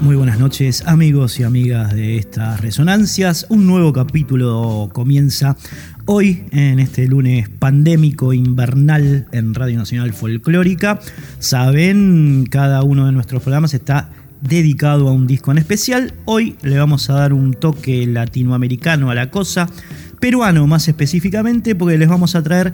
Muy 0.00 0.16
buenas 0.16 0.38
noches 0.38 0.82
amigos 0.86 1.38
y 1.38 1.42
amigas 1.42 1.92
de 1.92 2.16
estas 2.16 2.62
resonancias. 2.62 3.44
Un 3.50 3.66
nuevo 3.66 3.92
capítulo 3.92 4.88
comienza 4.94 5.58
hoy 6.06 6.44
en 6.52 6.80
este 6.80 7.06
lunes 7.06 7.50
pandémico 7.50 8.32
invernal 8.32 9.28
en 9.30 9.52
Radio 9.52 9.76
Nacional 9.76 10.14
Folclórica. 10.14 11.00
Saben, 11.38 12.46
cada 12.50 12.82
uno 12.82 13.04
de 13.04 13.12
nuestros 13.12 13.42
programas 13.42 13.74
está 13.74 14.08
dedicado 14.40 15.06
a 15.06 15.12
un 15.12 15.26
disco 15.26 15.52
en 15.52 15.58
especial. 15.58 16.14
Hoy 16.24 16.56
le 16.62 16.78
vamos 16.78 17.10
a 17.10 17.14
dar 17.14 17.34
un 17.34 17.52
toque 17.52 18.06
latinoamericano 18.06 19.10
a 19.10 19.14
la 19.14 19.30
cosa, 19.30 19.68
peruano 20.18 20.66
más 20.66 20.88
específicamente, 20.88 21.74
porque 21.74 21.98
les 21.98 22.08
vamos 22.08 22.34
a 22.36 22.42
traer 22.42 22.72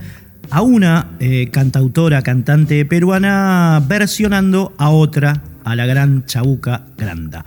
a 0.51 0.63
una 0.63 1.11
eh, 1.19 1.49
cantautora, 1.51 2.23
cantante 2.23 2.85
peruana 2.85 3.83
versionando 3.85 4.73
a 4.79 4.91
otra 4.91 5.43
a 5.67 5.75
la 5.75 5.85
gran 5.85 6.25
Chabuca 6.25 6.87
Granda. 6.97 7.45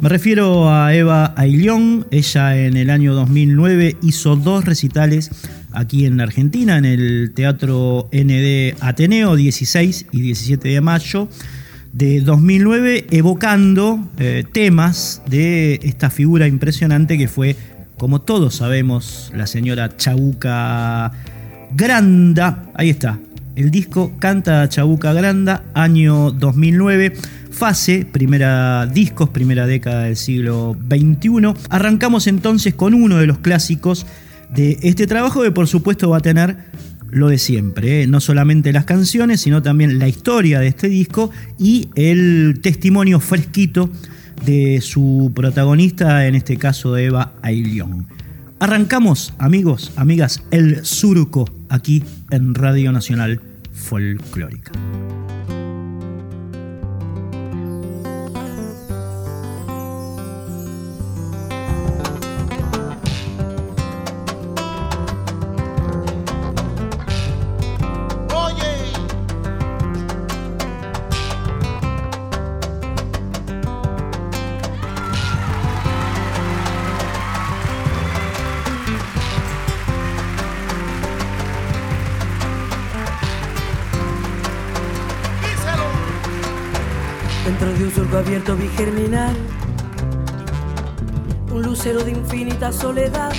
Me 0.00 0.08
refiero 0.08 0.72
a 0.72 0.94
Eva 0.94 1.34
Ailión, 1.36 2.06
ella 2.12 2.56
en 2.56 2.76
el 2.76 2.88
año 2.88 3.14
2009 3.14 3.96
hizo 4.00 4.36
dos 4.36 4.64
recitales 4.64 5.30
aquí 5.72 6.06
en 6.06 6.20
Argentina, 6.20 6.78
en 6.78 6.84
el 6.84 7.32
Teatro 7.34 8.08
ND 8.12 8.76
Ateneo, 8.80 9.34
16 9.34 10.06
y 10.12 10.20
17 10.20 10.68
de 10.68 10.80
mayo 10.80 11.28
de 11.92 12.20
2009, 12.20 13.08
evocando 13.10 14.08
eh, 14.18 14.44
temas 14.52 15.22
de 15.28 15.80
esta 15.82 16.10
figura 16.10 16.46
impresionante 16.46 17.18
que 17.18 17.26
fue, 17.26 17.56
como 17.98 18.20
todos 18.20 18.54
sabemos, 18.54 19.32
la 19.34 19.48
señora 19.48 19.96
Chabuca 19.96 21.10
Granda. 21.74 22.70
Ahí 22.74 22.90
está, 22.90 23.18
el 23.56 23.72
disco 23.72 24.12
Canta 24.20 24.68
Chabuca 24.68 25.12
Granda, 25.12 25.64
año 25.74 26.30
2009 26.30 27.14
fase, 27.58 28.06
primera 28.10 28.86
discos, 28.86 29.30
primera 29.30 29.66
década 29.66 30.04
del 30.04 30.16
siglo 30.16 30.76
XXI. 30.88 31.54
Arrancamos 31.70 32.28
entonces 32.28 32.72
con 32.74 32.94
uno 32.94 33.16
de 33.16 33.26
los 33.26 33.38
clásicos 33.38 34.06
de 34.54 34.78
este 34.82 35.08
trabajo 35.08 35.42
que 35.42 35.50
por 35.50 35.66
supuesto 35.66 36.08
va 36.08 36.18
a 36.18 36.20
tener 36.20 36.56
lo 37.10 37.28
de 37.28 37.38
siempre, 37.38 38.02
¿eh? 38.02 38.06
no 38.06 38.20
solamente 38.20 38.72
las 38.72 38.84
canciones, 38.84 39.40
sino 39.40 39.60
también 39.60 39.98
la 39.98 40.06
historia 40.06 40.60
de 40.60 40.68
este 40.68 40.88
disco 40.88 41.32
y 41.58 41.88
el 41.96 42.60
testimonio 42.62 43.18
fresquito 43.18 43.90
de 44.44 44.80
su 44.80 45.32
protagonista, 45.34 46.28
en 46.28 46.36
este 46.36 46.58
caso 46.58 46.92
de 46.92 47.06
Eva 47.06 47.32
Ailión. 47.42 48.06
Arrancamos, 48.60 49.34
amigos, 49.38 49.92
amigas, 49.96 50.44
el 50.52 50.84
surco 50.84 51.50
aquí 51.70 52.04
en 52.30 52.54
Radio 52.54 52.92
Nacional 52.92 53.40
Folclórica. 53.72 54.70
Soledad 92.72 93.32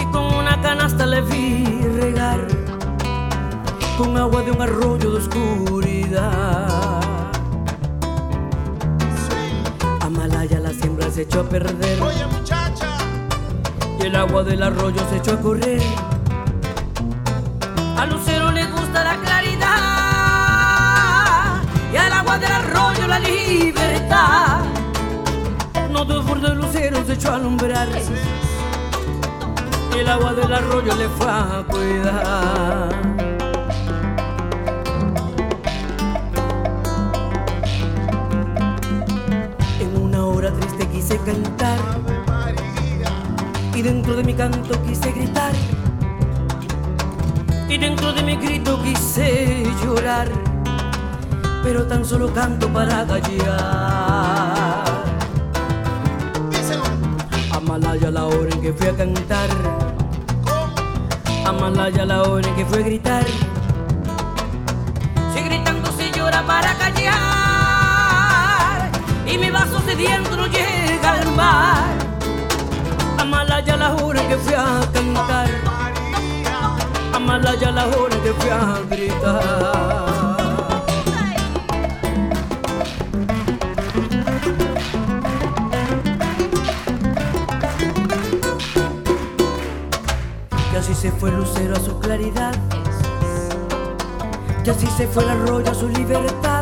y 0.00 0.04
con 0.12 0.34
una 0.34 0.60
canasta 0.62 1.06
le 1.06 1.20
vi 1.22 1.64
regar 2.00 2.46
con 3.98 4.16
agua 4.16 4.42
de 4.42 4.50
un 4.50 4.62
arroyo 4.62 5.10
de 5.10 5.18
oscuridad. 5.18 7.00
Amalaya 10.00 10.60
la 10.60 10.70
siembra 10.70 11.10
se 11.10 11.22
echó 11.22 11.40
a 11.40 11.44
perder. 11.44 12.00
Oye 12.02 12.26
muchacha. 12.26 12.96
Y 14.00 14.06
el 14.06 14.16
agua 14.16 14.42
del 14.42 14.62
arroyo 14.62 15.00
se 15.10 15.18
echó 15.18 15.32
a 15.32 15.40
correr. 15.40 15.82
Se 27.06 27.12
echó 27.14 27.32
a 27.32 27.36
alumbrar 27.36 27.88
el 30.02 30.08
agua 30.08 30.34
del 30.34 30.52
arroyo 30.52 30.96
le 30.96 31.08
fue 31.10 31.26
a 31.28 31.64
cuidar. 31.68 32.88
En 39.78 40.02
una 40.02 40.26
hora 40.26 40.52
triste 40.52 40.88
quise 40.88 41.18
cantar 41.18 41.78
y 43.74 43.82
dentro 43.82 44.16
de 44.16 44.24
mi 44.24 44.34
canto 44.34 44.82
quise 44.82 45.12
gritar 45.12 45.52
y 47.68 47.78
dentro 47.78 48.12
de 48.12 48.22
mi 48.24 48.36
grito 48.36 48.82
quise 48.82 49.64
llorar 49.84 50.28
pero 51.62 51.86
tan 51.86 52.04
solo 52.04 52.34
canto 52.34 52.68
para 52.72 53.06
callar. 53.06 54.61
Amalaya 57.72 58.10
la 58.10 58.26
hora 58.26 58.50
en 58.52 58.60
que 58.60 58.70
fui 58.70 58.86
a 58.86 58.94
cantar. 58.94 59.48
Amalaya 61.46 62.04
la 62.04 62.22
hora 62.22 62.46
en 62.46 62.54
que 62.54 62.66
fui 62.66 62.82
a 62.82 62.82
gritar. 62.82 63.24
Si 65.32 65.40
gritando 65.40 65.90
se 65.92 66.10
llora 66.12 66.46
para 66.46 66.74
callar. 66.74 67.10
Y 69.26 69.38
mi 69.38 69.48
vaso 69.48 69.80
sediento 69.86 70.36
no 70.36 70.48
llega 70.48 71.12
al 71.12 71.32
mar. 71.34 71.96
Amalaya 73.16 73.78
la 73.78 73.94
hora 73.94 74.20
en 74.20 74.28
que 74.28 74.36
fui 74.36 74.52
a 74.52 74.80
cantar. 74.92 75.48
Amalaya 77.14 77.70
la 77.70 77.86
hora 77.86 78.14
en 78.14 78.20
que 78.20 78.34
fui 78.34 78.50
a 78.50 78.80
gritar. 78.90 80.31
Se 90.82 91.12
fue 91.12 91.30
el 91.30 91.36
lucero 91.36 91.76
a 91.76 91.80
su 91.80 91.98
claridad. 92.00 92.52
Y 94.64 94.70
así 94.70 94.86
se 94.96 95.06
fue 95.06 95.22
el 95.22 95.30
arroyo 95.30 95.70
a 95.70 95.74
su 95.74 95.88
libertad. 95.88 96.61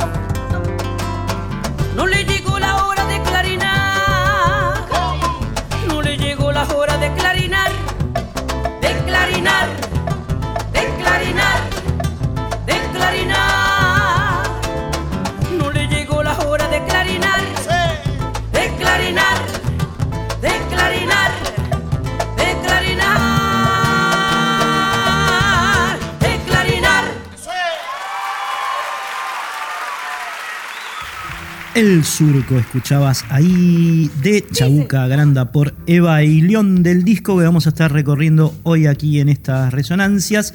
El 31.80 32.04
Surco, 32.04 32.58
escuchabas 32.58 33.24
ahí 33.30 34.10
de 34.22 34.44
Chabuca 34.52 35.06
Granda 35.06 35.50
por 35.50 35.72
Eva 35.86 36.22
y 36.22 36.42
León 36.42 36.82
del 36.82 37.04
disco 37.04 37.38
que 37.38 37.44
vamos 37.44 37.64
a 37.64 37.70
estar 37.70 37.90
recorriendo 37.90 38.54
hoy 38.64 38.84
aquí 38.84 39.18
en 39.18 39.30
estas 39.30 39.72
resonancias. 39.72 40.52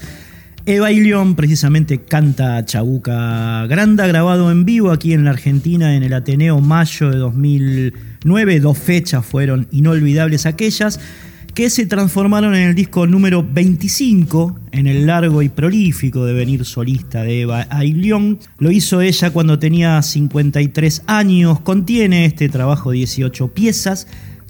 Eva 0.67 0.91
y 0.91 0.99
León 0.99 1.33
precisamente 1.33 1.97
canta 1.97 2.63
Chabuca 2.63 3.65
Granda, 3.65 4.05
grabado 4.05 4.51
en 4.51 4.65
vivo 4.65 4.91
aquí 4.91 5.13
en 5.13 5.23
la 5.23 5.31
Argentina 5.31 5.95
en 5.95 6.03
el 6.03 6.13
Ateneo 6.13 6.61
Mayo 6.61 7.09
de 7.09 7.17
2009. 7.17 8.59
Dos 8.59 8.77
fechas 8.77 9.25
fueron 9.25 9.67
inolvidables 9.71 10.45
aquellas. 10.45 10.99
Que 11.55 11.69
se 11.69 11.85
transformaron 11.85 12.53
en 12.53 12.63
el 12.63 12.75
disco 12.75 13.07
número 13.07 13.41
25 13.41 14.59
en 14.73 14.87
el 14.87 15.07
largo 15.07 15.41
y 15.41 15.47
prolífico 15.47 16.25
devenir 16.25 16.65
solista 16.65 17.23
de 17.23 17.43
Eva 17.43 17.65
Ailión. 17.69 18.39
Lo 18.59 18.71
hizo 18.71 18.99
ella 18.99 19.31
cuando 19.31 19.57
tenía 19.57 20.01
53 20.01 21.03
años, 21.07 21.61
contiene 21.61 22.25
este 22.25 22.49
trabajo 22.49 22.91
18 22.91 23.53
piezas, 23.53 24.05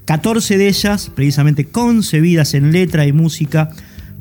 14 0.06 0.57
de 0.57 0.68
ellas 0.68 1.12
precisamente 1.13 1.66
concebidas 1.66 2.56
en 2.56 2.72
letra 2.72 3.06
y 3.06 3.13
música 3.13 3.69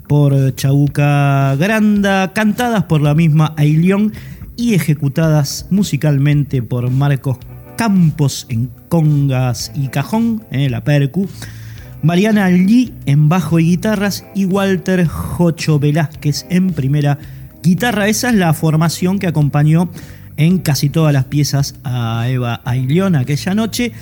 por 0.07 0.55
Chabuca 0.55 1.57
Granda, 1.57 2.35
cantadas 2.35 2.85
por 2.85 3.01
la 3.01 3.15
misma 3.15 3.55
Ailión 3.57 4.13
y 4.59 4.75
ejecutadas 4.75 5.69
musicalmente 5.71 6.63
por 6.63 6.91
Marcos 6.91 7.39
Campos 7.79 8.45
en 8.51 8.69
congas 8.91 9.73
y 9.75 9.89
cajón, 9.89 10.45
eh, 10.51 10.69
la 10.69 10.85
percu. 10.85 11.27
Mariana 12.05 12.51
Lee 12.51 12.93
en 13.07 13.31
bajo 13.31 13.59
y 13.59 13.65
guitarras 13.65 14.27
y 14.35 14.45
Walter 14.45 15.07
Jocho 15.07 15.79
Velázquez 15.79 16.45
en 16.51 16.75
primera 16.75 17.19
guitarra. 17.63 18.09
Esa 18.09 18.29
es 18.29 18.35
la 18.35 18.53
formación 18.53 19.19
que 19.19 19.27
acompañó 19.27 19.89
en 20.37 20.59
casi 20.59 20.91
todas 20.91 21.15
las 21.15 21.25
piezas 21.25 21.77
a 21.83 22.29
Eva 22.29 22.61
Ailión 22.67 23.17
aquella 23.17 23.55
noche. 23.55 23.93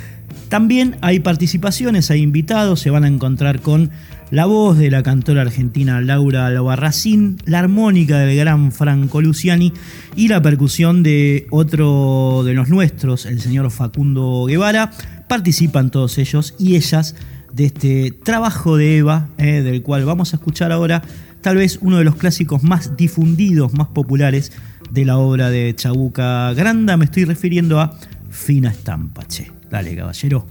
También 0.49 0.97
hay 1.01 1.21
participaciones, 1.21 2.11
hay 2.11 2.23
invitados, 2.23 2.81
se 2.81 2.91
van 2.91 3.05
a 3.05 3.09
encontrar 3.09 3.61
con 3.61 3.91
la 4.33 4.47
voz 4.47 4.79
de 4.79 4.91
la 4.91 5.05
cantora 5.05 5.43
argentina 5.43 6.01
Laura 6.01 6.47
Albarracín, 6.47 7.37
la 7.45 7.61
armónica 7.61 8.19
del 8.19 8.37
gran 8.37 8.73
Franco 8.73 9.21
Luciani 9.21 9.73
y 10.17 10.27
la 10.27 10.43
percusión 10.43 11.05
de 11.05 11.47
otro 11.51 12.43
de 12.45 12.55
los 12.55 12.69
nuestros, 12.69 13.27
el 13.27 13.41
señor 13.41 13.71
Facundo 13.71 14.47
Guevara. 14.49 14.91
Participan 15.29 15.91
todos 15.91 16.19
ellos 16.19 16.57
y 16.59 16.75
ellas 16.75 17.15
de 17.53 17.67
este 17.67 18.11
trabajo 18.11 18.77
de 18.77 18.99
Eva, 18.99 19.29
eh, 19.39 19.63
del 19.63 19.83
cual 19.83 20.05
vamos 20.05 20.33
a 20.33 20.37
escuchar 20.37 20.73
ahora 20.73 21.03
tal 21.41 21.57
vez 21.57 21.79
uno 21.83 21.99
de 21.99 22.05
los 22.05 22.17
clásicos 22.17 22.63
más 22.63 22.97
difundidos, 22.97 23.73
más 23.75 23.89
populares 23.89 24.53
de 24.91 25.05
la 25.05 25.19
obra 25.19 25.51
de 25.51 25.75
Chabuca 25.75 26.53
Granda. 26.55 26.97
Me 26.97 27.05
estoy 27.05 27.25
refiriendo 27.25 27.81
a 27.81 27.97
Fina 28.31 28.71
Estampa, 28.71 29.27
che. 29.27 29.51
Dale, 29.71 29.97
caballero. 29.97 30.47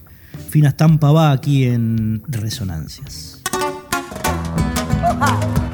Fina 0.50 0.70
Estampa 0.70 1.12
va 1.12 1.32
aquí 1.32 1.66
en 1.66 2.22
Resonancias. 2.28 3.42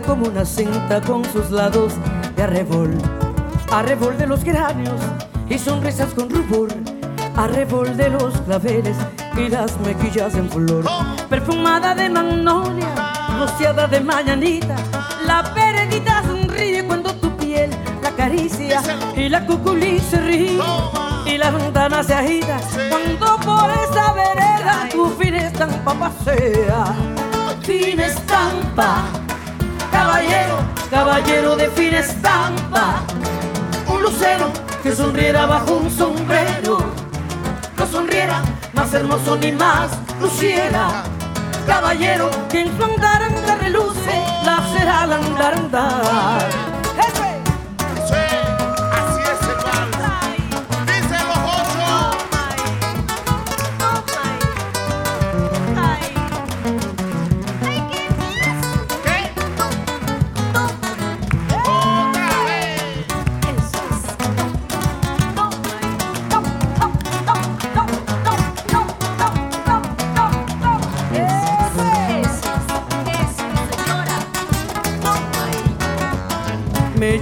como 0.00 0.26
una 0.26 0.44
cinta 0.44 1.00
con 1.00 1.24
sus 1.24 1.50
lados 1.50 1.92
de 2.36 2.42
arrebol. 2.42 2.90
Arrebol 3.70 4.16
de 4.18 4.26
los 4.26 4.42
geranios 4.42 5.00
y 5.48 5.58
sonrisas 5.58 6.12
con 6.14 6.28
rubor. 6.30 6.68
Arrebol 7.36 7.96
de 7.96 8.10
los 8.10 8.32
claveles 8.42 8.96
y 9.36 9.48
las 9.48 9.78
mejillas 9.80 10.34
en 10.34 10.48
flor. 10.50 10.84
Perfumada 11.28 11.94
de 11.94 12.10
magnolia, 12.10 12.94
rociada 13.38 13.86
de 13.86 14.00
mañanita. 14.00 14.76
La 15.26 15.42
perenita 15.54 16.22
sonríe 16.22 16.84
cuando 16.84 17.14
tu 17.14 17.30
piel 17.36 17.70
la 18.02 18.08
acaricia 18.10 18.82
y 19.16 19.28
la 19.28 19.46
cuculí 19.46 19.98
se 20.00 20.20
ríe 20.20 20.58
y 21.26 21.38
la 21.38 21.50
ventana 21.50 22.02
se 22.02 22.14
agita 22.14 22.58
cuando 22.90 23.36
por 23.40 23.70
esa 23.70 24.12
vereda 24.12 24.88
tu 24.92 25.08
fin 25.10 25.34
estampa 25.34 25.94
pasea. 25.94 26.84
Fin 27.62 28.00
estampa. 28.00 29.04
Caballero, 29.90 30.58
caballero 30.90 31.56
de 31.56 31.70
fina 31.70 32.00
estampa, 32.00 33.02
un 33.86 34.02
lucero 34.02 34.52
que 34.82 34.94
sonriera 34.94 35.46
bajo 35.46 35.74
un 35.76 35.90
sombrero, 35.90 36.78
no 37.78 37.86
sonriera 37.86 38.42
más 38.72 38.92
hermoso 38.92 39.36
ni 39.36 39.52
más 39.52 39.92
luciera, 40.20 41.04
caballero 41.66 42.28
que 42.50 42.62
en 42.62 42.76
su 42.76 42.84
andar 42.84 43.22
reluce 43.60 44.22
la 44.44 44.62
será 44.76 45.02
al 45.02 45.12
andar 45.12 45.54
andar. 45.54 46.63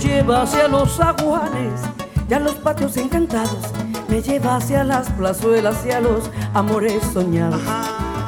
Lleva 0.02 0.43
hacia 0.43 0.69
los 0.69 0.99
aguanes 1.00 1.81
y 2.28 2.34
a 2.34 2.40
los 2.40 2.54
patios 2.56 2.96
encantados. 2.96 3.72
Me 4.08 4.20
lleva 4.20 4.56
hacia 4.56 4.84
las 4.84 5.08
plazuelas 5.10 5.76
y 5.87 5.90
a 5.93 6.00
los 6.00 6.31
amores 6.54 7.02
soñados. 7.12 7.60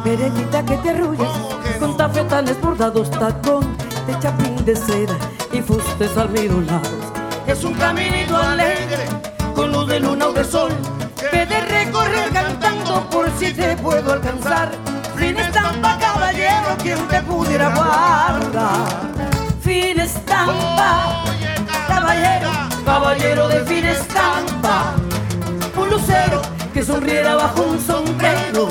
Perequita 0.05 0.65
que 0.65 0.77
te 0.79 0.91
arrullas 0.91 1.31
con 1.79 1.97
tafetanes 1.97 2.61
bordados, 2.61 3.11
tacón 3.11 3.77
de 4.07 4.19
chapín 4.21 4.65
de 4.65 4.77
seda 4.77 5.17
y 5.53 5.61
fustes 5.61 6.17
almidonados. 6.17 6.89
Es 7.47 7.65
un 7.65 7.75
caminito 7.75 8.37
alegre 8.37 9.07
con 9.55 9.73
luz 9.73 9.89
de 9.89 10.01
luna 10.01 10.29
o 10.29 10.33
de 10.33 10.45
sol 10.45 10.71
que 11.31 11.47
de 11.47 11.61
recorrer 11.61 12.31
cantando 12.33 13.09
por 13.11 13.29
si 13.39 13.53
te 13.53 13.77
puedo 13.77 14.13
alcanzar. 14.13 14.71
Fin 15.17 15.39
estampa, 15.39 15.99
caballero, 15.99 16.77
quien 16.83 16.99
te 17.09 17.23
pudiera 17.23 17.75
guardar. 17.75 19.04
Fin 19.65 19.99
estampa 19.99 21.25
caballero, 21.89 22.51
caballero 22.85 23.49
de 23.49 23.65
fin 23.65 23.87
estampa. 23.87 24.95
Un 25.75 25.89
lucero 25.89 26.43
que 26.75 26.83
sonriera 26.83 27.35
bajo 27.35 27.63
un 27.63 27.81
sombrero, 27.81 28.69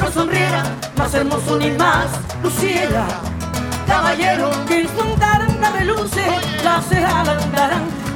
no 0.00 0.12
sonriera 0.12 0.62
más 0.96 1.12
hermoso 1.14 1.58
ni 1.58 1.70
más 1.72 2.06
luciera. 2.44 3.06
Caballero 3.88 4.50
que 4.68 4.82
en 4.82 4.88
su 4.88 5.02
andaranda 5.02 5.70
reluce, 5.70 6.24
la 6.62 6.80
será 6.82 7.24
la 7.24 7.38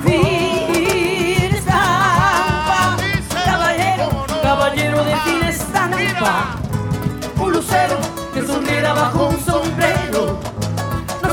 fin 0.05 1.53
estampa. 1.53 2.97
Caballero, 3.45 4.25
caballero 4.41 5.05
de 5.05 5.17
fin 5.17 5.43
estampa. 5.49 6.59
Un 7.41 7.53
lucero 7.53 7.97
que 8.33 8.47
sonriera 8.47 8.93
bajo 8.93 9.27
un 9.31 9.45
sombrero, 9.45 10.39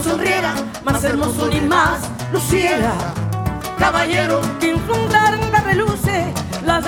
sonriera 0.02 0.54
más 0.86 1.04
hermoso 1.04 1.48
ni 1.48 1.60
más 1.62 2.10
luciera, 2.32 2.94
caballero, 3.78 4.42
que 4.60 4.76
la 5.52 5.62
reluce, 5.62 6.34
la 6.66 6.82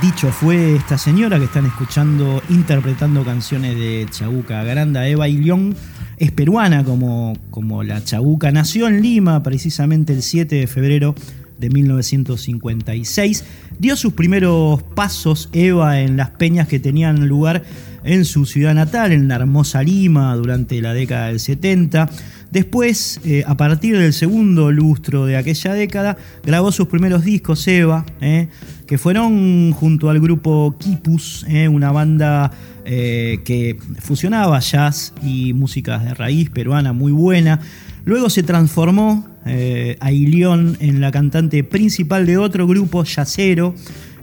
Dicho 0.00 0.30
fue 0.30 0.74
esta 0.74 0.98
señora 0.98 1.38
que 1.38 1.44
están 1.44 1.66
escuchando 1.66 2.42
interpretando 2.48 3.24
canciones 3.24 3.76
de 3.76 4.06
Chabuca 4.10 4.64
Granda, 4.64 5.06
Eva 5.06 5.28
y 5.28 5.38
León. 5.38 5.76
Es 6.16 6.32
peruana 6.32 6.84
como, 6.84 7.34
como 7.50 7.84
la 7.84 8.02
Chabuca. 8.02 8.50
Nació 8.50 8.88
en 8.88 9.00
Lima 9.00 9.42
precisamente 9.44 10.12
el 10.12 10.22
7 10.22 10.56
de 10.56 10.66
febrero 10.66 11.14
de 11.58 11.70
1956. 11.70 13.44
Dio 13.78 13.96
sus 13.96 14.12
primeros 14.12 14.82
pasos 14.82 15.48
Eva 15.52 16.00
en 16.00 16.16
las 16.16 16.30
peñas 16.30 16.68
que 16.68 16.78
tenían 16.78 17.28
lugar 17.28 17.62
en 18.04 18.24
su 18.24 18.46
ciudad 18.46 18.74
natal, 18.74 19.12
en 19.12 19.28
la 19.28 19.36
hermosa 19.36 19.82
Lima, 19.82 20.34
durante 20.36 20.80
la 20.80 20.94
década 20.94 21.28
del 21.28 21.40
70. 21.40 22.08
Después, 22.50 23.20
eh, 23.24 23.44
a 23.46 23.56
partir 23.56 23.96
del 23.96 24.12
segundo 24.12 24.70
lustro 24.70 25.24
de 25.24 25.36
aquella 25.36 25.72
década, 25.72 26.18
grabó 26.44 26.70
sus 26.70 26.86
primeros 26.88 27.24
discos 27.24 27.66
Eva, 27.66 28.04
eh, 28.20 28.48
que 28.86 28.98
fueron 28.98 29.72
junto 29.72 30.10
al 30.10 30.20
grupo 30.20 30.76
Kipus, 30.78 31.46
eh, 31.48 31.68
una 31.68 31.92
banda 31.92 32.52
que 32.84 33.78
fusionaba 34.00 34.58
jazz 34.58 35.14
y 35.22 35.52
músicas 35.52 36.04
de 36.04 36.14
raíz 36.14 36.50
peruana 36.50 36.92
muy 36.92 37.12
buena. 37.12 37.60
Luego 38.04 38.28
se 38.28 38.42
transformó 38.42 39.31
eh, 39.46 39.96
a 40.00 40.10
en 40.10 41.00
la 41.00 41.10
cantante 41.10 41.64
principal 41.64 42.26
de 42.26 42.38
otro 42.38 42.66
grupo 42.66 43.04
yacero, 43.04 43.74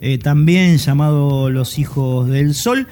eh, 0.01 0.17
también 0.17 0.77
llamado 0.77 1.49
Los 1.49 1.77
Hijos 1.77 2.29
del 2.29 2.53
Sol, 2.53 2.87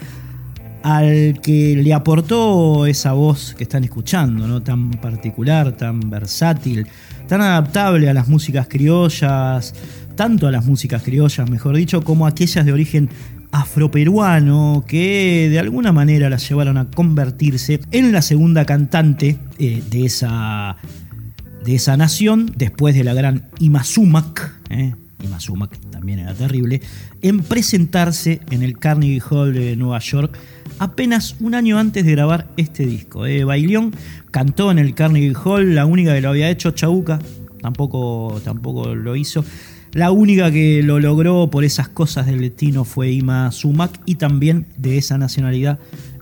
al 0.83 1.39
que 1.41 1.75
le 1.75 1.93
aportó 1.93 2.85
esa 2.85 3.13
voz 3.13 3.55
que 3.57 3.63
están 3.63 3.83
escuchando, 3.83 4.47
¿no? 4.47 4.61
tan 4.61 4.91
particular, 4.91 5.73
tan 5.73 6.09
versátil, 6.09 6.87
tan 7.27 7.41
adaptable 7.41 8.09
a 8.09 8.13
las 8.13 8.27
músicas 8.27 8.67
criollas, 8.67 9.73
tanto 10.15 10.47
a 10.47 10.51
las 10.51 10.65
músicas 10.65 11.03
criollas, 11.03 11.49
mejor 11.49 11.75
dicho, 11.75 12.01
como 12.03 12.25
aquellas 12.27 12.65
de 12.65 12.73
origen 12.73 13.09
afroperuano 13.51 14.83
que 14.87 15.47
de 15.49 15.59
alguna 15.59 15.91
manera 15.91 16.29
las 16.29 16.47
llevaron 16.47 16.77
a 16.77 16.89
convertirse 16.89 17.79
en 17.91 18.11
la 18.11 18.21
segunda 18.21 18.65
cantante 18.65 19.37
eh, 19.57 19.81
de, 19.89 20.05
esa, 20.05 20.77
de 21.67 21.75
esa 21.75 21.97
nación 21.97 22.49
después 22.55 22.95
de 22.95 23.03
la 23.03 23.13
gran 23.13 23.49
Imazumak. 23.59 24.53
Eh, 24.69 24.95
Imazumak 25.21 25.77
también 25.91 26.19
era 26.19 26.33
terrible, 26.33 26.81
en 27.21 27.41
presentarse 27.41 28.39
en 28.51 28.63
el 28.63 28.79
Carnegie 28.79 29.21
Hall 29.29 29.53
de 29.53 29.75
Nueva 29.75 29.99
York 29.99 30.37
apenas 30.79 31.35
un 31.41 31.55
año 31.55 31.77
antes 31.77 32.05
de 32.05 32.11
grabar 32.13 32.47
este 32.55 32.85
disco. 32.85 33.25
Eh. 33.25 33.43
Bailión 33.43 33.93
cantó 34.31 34.71
en 34.71 34.79
el 34.79 34.95
Carnegie 34.95 35.33
Hall, 35.43 35.75
la 35.75 35.85
única 35.85 36.13
que 36.13 36.21
lo 36.21 36.29
había 36.29 36.49
hecho 36.49 36.71
Chabuca, 36.71 37.19
tampoco, 37.61 38.39
tampoco 38.45 38.95
lo 38.95 39.17
hizo. 39.17 39.43
La 39.91 40.11
única 40.11 40.49
que 40.49 40.81
lo 40.83 41.01
logró 41.01 41.49
por 41.49 41.65
esas 41.65 41.89
cosas 41.89 42.27
del 42.27 42.39
destino 42.39 42.85
fue 42.85 43.11
Ima 43.11 43.51
Sumac 43.51 43.99
y 44.05 44.15
también 44.15 44.67
de 44.77 44.97
esa 44.97 45.17
nacionalidad 45.17 45.79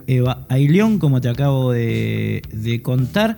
Eva 0.07 0.47
Aileón, 0.49 0.97
como 0.97 1.21
te 1.21 1.29
acabo 1.29 1.71
de 1.71 2.41
contar. 2.81 3.37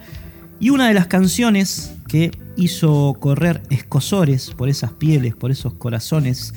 Y 0.59 0.71
una 0.71 0.87
de 0.87 0.93
las 0.93 1.07
canciones 1.07 1.93
que 2.07 2.31
hizo 2.55 3.15
correr 3.19 3.61
escosores 3.69 4.51
por 4.51 4.69
esas 4.69 4.91
pieles, 4.91 5.35
por 5.35 5.51
esos 5.51 5.73
corazones 5.73 6.53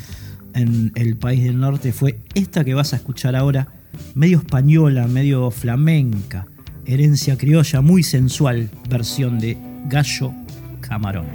en 0.54 0.92
el 0.94 1.16
país 1.16 1.44
del 1.44 1.60
norte 1.60 1.92
fue 1.92 2.18
esta 2.34 2.64
que 2.64 2.74
vas 2.74 2.92
a 2.92 2.96
escuchar 2.96 3.36
ahora, 3.36 3.68
medio 4.14 4.38
española, 4.38 5.06
medio 5.06 5.50
flamenca, 5.50 6.46
herencia 6.86 7.36
criolla 7.36 7.82
muy 7.82 8.02
sensual, 8.02 8.70
versión 8.88 9.38
de 9.38 9.58
Gallo 9.88 10.32
Camarón. 10.80 11.26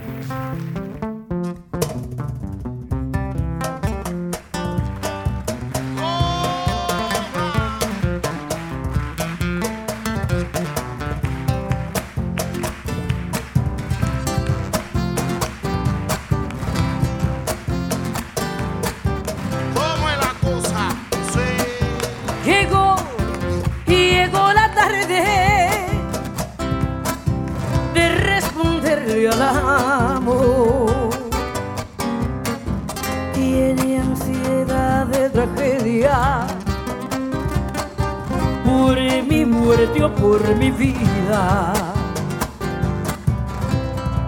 llegó 22.46 22.96
y 23.88 24.12
llegó 24.12 24.54
la 24.54 24.72
tarde 24.74 25.24
de 27.94 28.10
responderle 28.10 29.30
al 29.30 29.42
amor. 29.42 31.10
Tiene 33.34 34.00
ansiedad 34.00 35.08
de 35.08 35.30
tragedia 35.32 36.46
por 38.64 38.98
mi 38.98 39.46
muerte 39.46 40.04
o 40.04 40.14
por 40.14 40.56
mi 40.56 40.72
vida. 40.72 41.74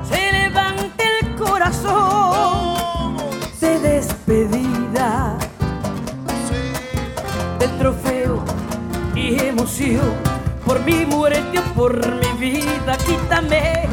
Se 0.10 0.32
levanta 0.32 1.04
el 1.22 1.36
corazón 1.36 3.18
de 3.62 3.80
despedida. 3.80 5.27
mi 9.30 9.38
emoción, 9.40 10.14
por 10.66 10.80
mi 10.86 11.06
muerte 11.06 11.60
o 11.60 11.64
por 11.74 11.94
mi 12.16 12.32
vida, 12.40 12.98
quítame. 13.06 13.88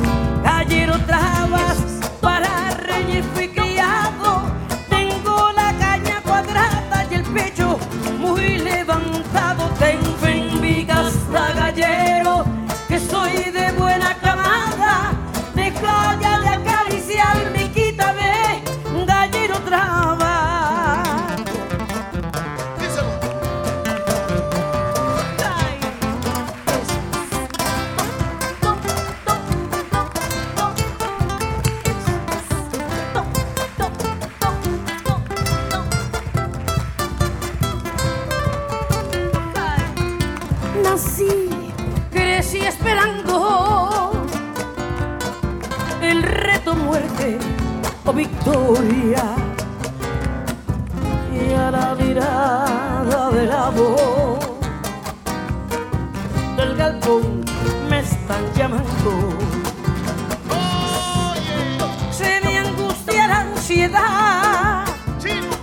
Ayer 0.45 0.91
trabas 1.07 1.77
para 2.21 2.71
reñir 2.77 3.25
fui 3.35 3.49
criado, 3.49 4.43
tengo 4.89 5.51
la 5.57 5.73
caña 5.79 6.21
cuadrada 6.23 7.07
y 7.11 7.15
el 7.15 7.25
pecho 7.25 7.79
muy 8.21 8.59
levantado, 8.59 9.69
tengo 9.81 10.27
en 10.27 10.61
mi 10.61 10.87
hasta 10.89 11.53
gallera. 11.53 12.14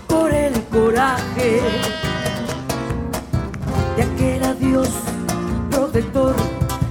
por 0.08 0.34
el 0.34 0.54
coraje 0.66 1.62
de 3.96 4.04
aquel 4.04 4.44
adiós 4.44 4.90
protector 5.70 6.36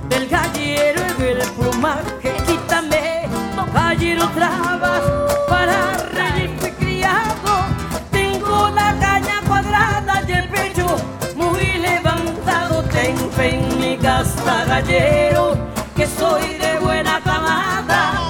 del 0.08 0.28
gallero 0.28 1.00
y 1.18 1.22
del 1.22 1.48
plumaje. 1.50 2.32
Quítame, 2.46 3.28
gallero 3.74 4.28
trabas 4.30 5.02
para 5.46 5.76
reírte 6.14 6.72
criado. 6.78 7.66
Tengo 8.10 8.70
la 8.70 8.96
caña 8.98 9.42
cuadrada 9.46 10.22
y 10.26 10.32
el 10.32 10.48
pecho 10.48 10.86
muy 11.36 11.78
levantado. 11.78 12.82
Ten 12.84 13.16
fe 13.32 13.56
en 13.56 13.78
mi 13.78 13.96
gallero, 13.96 15.56
que 15.94 16.06
soy 16.06 16.54
de 16.54 16.78
buena 16.78 17.20
camada. 17.22 18.29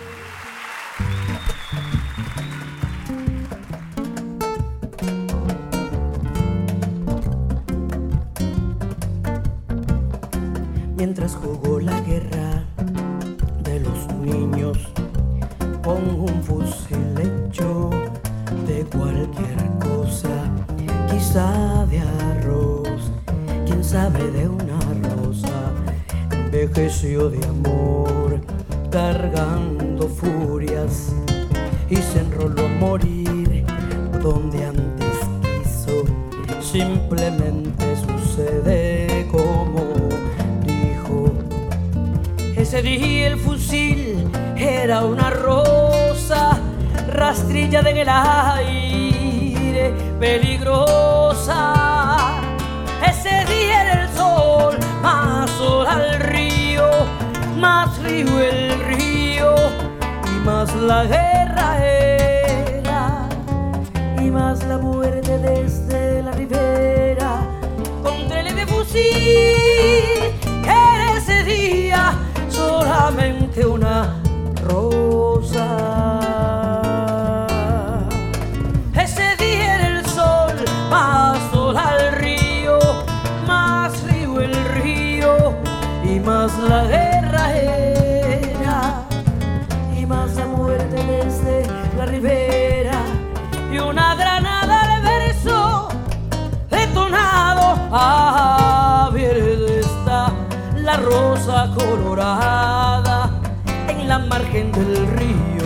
en 103.89 104.07
la 104.07 104.19
margen 104.19 104.71
del 104.71 105.07
río, 105.07 105.65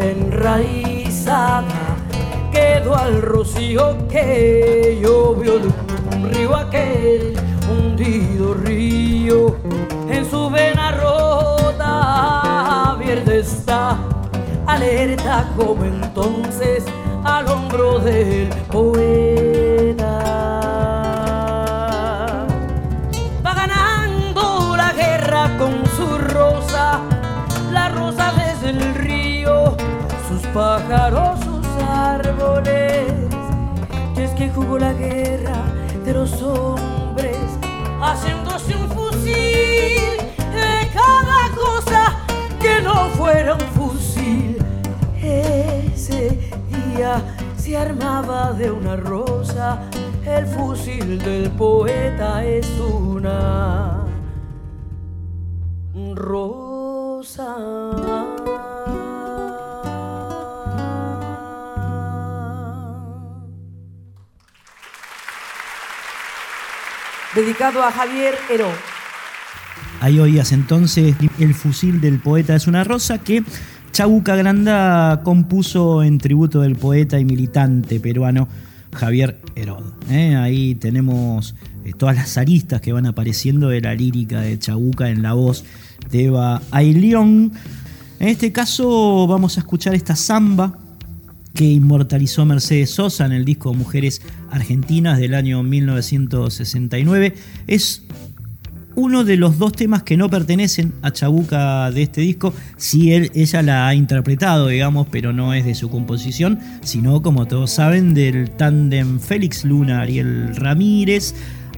enraizada, 0.00 1.62
quedó 2.50 2.96
al 2.96 3.22
rocío 3.22 3.96
que 4.08 4.98
llovió 5.00 5.60
de 5.60 5.68
un 6.16 6.30
río 6.32 6.56
aquel, 6.56 7.36
hundido 7.70 8.54
río, 8.54 9.56
en 10.10 10.28
su 10.28 10.50
vena 10.50 10.90
rota, 10.92 12.96
verde 12.98 13.38
está, 13.38 13.96
alerta 14.66 15.48
como 15.56 15.84
entonces 15.84 16.84
al 17.22 17.46
hombro 17.46 18.00
del 18.00 18.48
poeta. 18.72 20.05
El 28.66 28.94
río, 28.94 29.76
sus 30.28 30.42
pájaros, 30.48 31.38
sus 31.40 31.66
árboles. 31.82 33.12
Y 34.16 34.20
es 34.20 34.30
que 34.32 34.50
jugó 34.50 34.78
la 34.78 34.92
guerra 34.92 35.62
de 36.04 36.12
los 36.12 36.42
hombres, 36.42 37.38
haciéndose 38.00 38.76
un 38.76 38.88
fusil 38.90 40.16
de 40.52 40.90
cada 40.92 41.54
cosa 41.54 42.18
que 42.60 42.80
no 42.82 43.08
fuera 43.10 43.54
un 43.54 43.60
fusil. 43.60 44.58
Ese 45.22 46.50
día 46.68 47.22
se 47.56 47.76
armaba 47.76 48.52
de 48.52 48.70
una 48.70 48.96
rosa, 48.96 49.80
el 50.24 50.46
fusil 50.46 51.18
del 51.18 51.50
poeta 51.52 52.44
es 52.44 52.68
una 52.80 54.04
rosa. 56.14 56.65
Dedicado 67.36 67.82
a 67.82 67.92
Javier 67.92 68.34
Heró. 68.50 68.70
Ahí 70.00 70.18
oías 70.18 70.52
entonces 70.52 71.14
el 71.38 71.54
fusil 71.54 72.00
del 72.00 72.18
poeta 72.18 72.56
es 72.56 72.66
una 72.66 72.82
rosa 72.82 73.18
que 73.18 73.44
Chabuca 73.92 74.36
Granda 74.36 75.20
compuso 75.22 76.02
en 76.02 76.16
tributo 76.16 76.62
del 76.62 76.76
poeta 76.76 77.20
y 77.20 77.26
militante 77.26 78.00
peruano 78.00 78.48
Javier 78.94 79.38
Herod. 79.54 79.84
¿eh? 80.10 80.34
Ahí 80.34 80.76
tenemos 80.76 81.54
eh, 81.84 81.92
todas 81.92 82.16
las 82.16 82.38
aristas 82.38 82.80
que 82.80 82.94
van 82.94 83.04
apareciendo 83.04 83.68
de 83.68 83.82
la 83.82 83.94
lírica 83.94 84.40
de 84.40 84.58
Chabuca 84.58 85.10
en 85.10 85.20
la 85.20 85.34
voz 85.34 85.62
de 86.10 86.24
Eva 86.24 86.62
Ailión. 86.70 87.52
En 88.18 88.28
este 88.28 88.50
caso 88.50 89.26
vamos 89.26 89.58
a 89.58 89.60
escuchar 89.60 89.94
esta 89.94 90.16
samba 90.16 90.78
que 91.56 91.64
inmortalizó 91.64 92.44
Mercedes 92.44 92.90
Sosa 92.90 93.24
en 93.24 93.32
el 93.32 93.46
disco 93.46 93.72
Mujeres 93.72 94.20
Argentinas 94.50 95.18
del 95.18 95.34
año 95.34 95.62
1969. 95.62 97.34
Es 97.66 98.02
uno 98.94 99.24
de 99.24 99.38
los 99.38 99.58
dos 99.58 99.72
temas 99.72 100.02
que 100.02 100.18
no 100.18 100.28
pertenecen 100.28 100.92
a 101.00 101.12
Chabuca 101.12 101.90
de 101.90 102.02
este 102.02 102.20
disco, 102.20 102.52
si 102.76 103.12
él, 103.12 103.30
ella 103.34 103.62
la 103.62 103.88
ha 103.88 103.94
interpretado, 103.94 104.68
digamos, 104.68 105.06
pero 105.10 105.32
no 105.32 105.54
es 105.54 105.64
de 105.64 105.74
su 105.74 105.88
composición, 105.88 106.60
sino, 106.82 107.22
como 107.22 107.46
todos 107.46 107.70
saben, 107.70 108.12
del 108.12 108.50
tándem 108.50 109.18
Félix 109.18 109.64
Luna, 109.64 110.02
Ariel 110.02 110.54
Ramírez. 110.56 111.34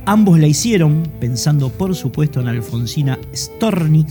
Ambos 0.06 0.40
la 0.40 0.48
hicieron, 0.48 1.08
pensando 1.20 1.70
por 1.70 1.94
supuesto 1.94 2.40
en 2.40 2.48
Alfonsina 2.48 3.16
Storni, 3.32 4.06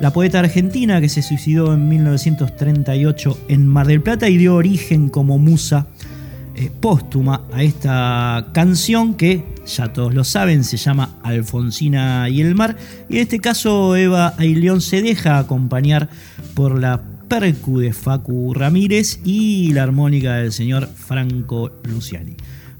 la 0.00 0.12
poeta 0.12 0.40
argentina 0.40 1.00
que 1.00 1.08
se 1.08 1.22
suicidó 1.22 1.72
en 1.72 1.88
1938 1.88 3.38
en 3.48 3.66
Mar 3.68 3.86
del 3.86 4.00
Plata 4.00 4.28
y 4.28 4.36
dio 4.36 4.54
origen 4.56 5.08
como 5.08 5.38
musa 5.38 5.86
eh, 6.56 6.70
póstuma 6.80 7.42
a 7.52 7.64
esta 7.64 8.46
canción 8.52 9.14
que, 9.14 9.44
ya 9.66 9.92
todos 9.92 10.14
lo 10.14 10.22
saben, 10.22 10.62
se 10.62 10.76
llama 10.76 11.16
Alfonsina 11.22 12.28
y 12.28 12.40
el 12.42 12.54
mar. 12.54 12.76
Y 13.08 13.16
en 13.16 13.22
este 13.22 13.40
caso 13.40 13.96
Eva 13.96 14.34
Ailión 14.38 14.80
se 14.80 15.02
deja 15.02 15.38
acompañar 15.38 16.08
por 16.54 16.78
la 16.78 17.02
percu 17.28 17.80
de 17.80 17.92
Facu 17.92 18.54
Ramírez 18.54 19.20
y 19.24 19.72
la 19.72 19.82
armónica 19.82 20.34
del 20.36 20.52
señor 20.52 20.88
Franco 20.94 21.72
Luciani. 21.82 22.36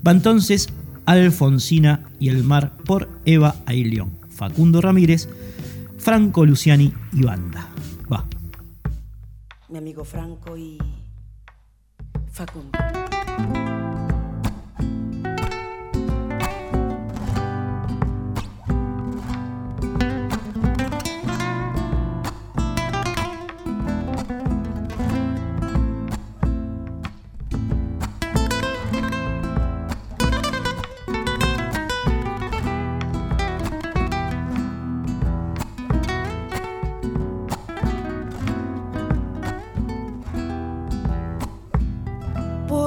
Va 0.06 0.12
entonces 0.12 0.68
Alfonsina 1.06 2.04
y 2.20 2.28
el 2.28 2.44
mar 2.44 2.72
por 2.84 3.08
Eva 3.24 3.56
Ailión, 3.66 4.12
Facundo 4.28 4.80
Ramírez, 4.80 5.28
Franco 6.04 6.44
Luciani 6.44 6.92
y 7.14 7.22
banda. 7.22 7.66
Va. 8.12 8.26
Mi 9.70 9.78
amigo 9.78 10.04
Franco 10.04 10.54
y 10.54 10.76
Facundo. 12.30 12.78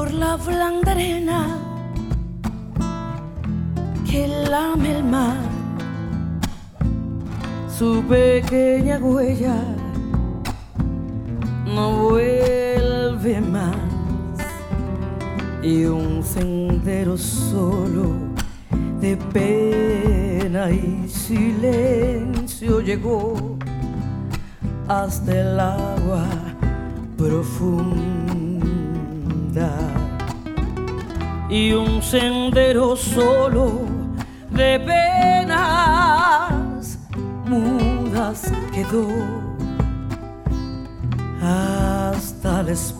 Por 0.07 0.13
la 0.13 0.37
blanda 0.37 0.91
arena 0.91 1.59
que 4.09 4.27
lame 4.49 4.97
el 4.97 5.03
mar. 5.03 5.37
su 7.77 8.01
pequeña 8.07 8.99
huella 8.99 9.57
no 11.65 11.85
vuelve 12.03 13.41
más 13.41 13.75
y 15.61 15.85
un 15.85 16.23
sendero 16.23 17.17
solo 17.17 18.05
de 19.01 19.17
pena 19.33 20.71
y 20.71 21.07
silencio 21.09 22.79
llegó 22.79 23.57
hasta 24.87 25.31
el 25.41 25.59
agua 25.59 26.25
profunda 27.17 28.16
y 31.49 31.71
un 31.71 32.01
sendero 32.01 32.95
solo 32.95 33.85
de 34.49 34.79
penas 34.79 35.57
mudas 37.45 38.51
quedó. 38.73 39.07
Hasta 41.41 42.63
la 42.63 42.71
espuma. 42.71 42.97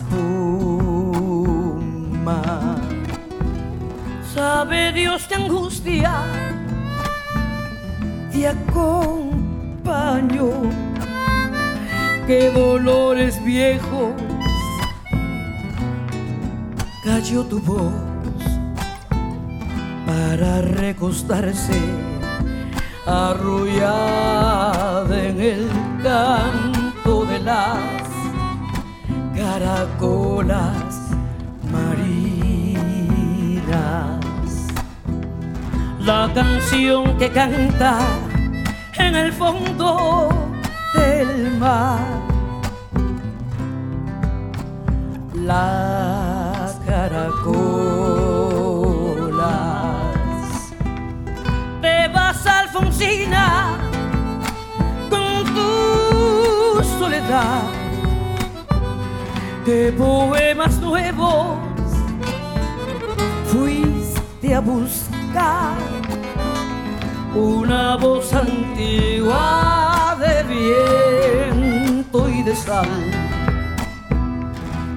Sabe 4.34 4.92
Dios 4.92 5.28
de 5.28 5.34
angustia, 5.34 6.22
te 8.32 8.46
acompaño, 8.48 9.90
que 12.26 12.50
dolores 12.50 13.44
viejos 13.44 14.12
cayó 17.04 17.44
tu 17.44 17.58
voz 17.60 18.07
para 20.08 20.62
recostarse 20.62 21.78
arrullada 23.04 24.24
en 25.22 25.38
el 25.38 25.68
canto 26.02 27.26
de 27.26 27.38
las 27.40 28.02
caracolas 29.36 30.94
marinas. 31.70 32.78
La 36.00 36.30
canción 36.34 37.18
que 37.18 37.30
canta 37.30 37.98
en 38.96 39.14
el 39.14 39.30
fondo 39.30 40.30
del 40.94 41.58
mar. 41.58 42.00
Las 45.34 46.76
caracolas. 46.86 48.37
Alfonsina, 52.78 53.76
con 55.10 55.44
tu 55.52 56.84
soledad. 56.98 57.62
Que 59.64 59.92
poemas 59.98 60.78
nuevos 60.78 61.58
fuiste 63.46 64.54
a 64.54 64.60
buscar 64.60 65.74
una 67.34 67.96
voz 67.96 68.32
antigua 68.32 70.16
de 70.20 70.42
viento 70.44 72.28
y 72.28 72.42
de 72.44 72.54
sal 72.54 72.88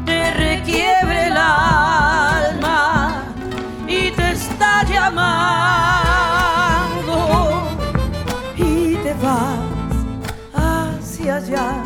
te 0.05 0.31
requiebre 0.31 1.27
el 1.27 1.37
alma 1.37 3.23
y 3.87 4.11
te 4.11 4.31
está 4.31 4.83
llamando 4.83 6.10
allá 11.41 11.83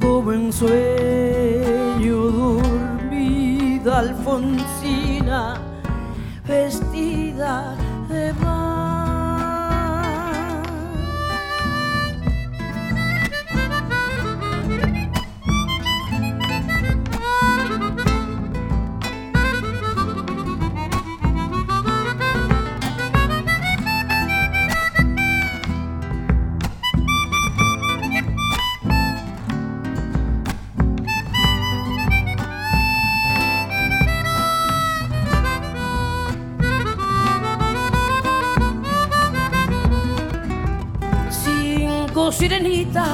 como 0.00 0.32
en 0.32 0.52
sueño 0.52 2.16
dormida 2.30 3.98
Alfonsina 4.00 5.54
vestida 6.46 7.81
sirenitas 42.42 43.06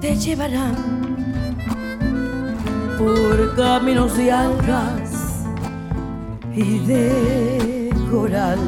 te 0.00 0.16
llevarán 0.16 0.74
por 2.98 3.54
caminos 3.54 4.16
de 4.16 4.32
algas 4.32 5.44
y 6.52 6.80
de 6.80 7.94
coral 8.10 8.58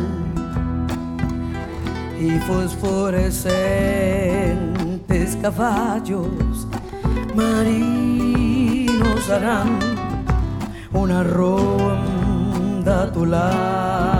y 2.21 2.38
fosforescentes 2.47 5.37
caballos 5.42 6.68
marinos 7.35 9.29
harán 9.31 9.81
una 10.92 11.25
ronda 11.25 13.03
a 13.03 13.12
tu 13.12 13.27
lado. 13.27 14.18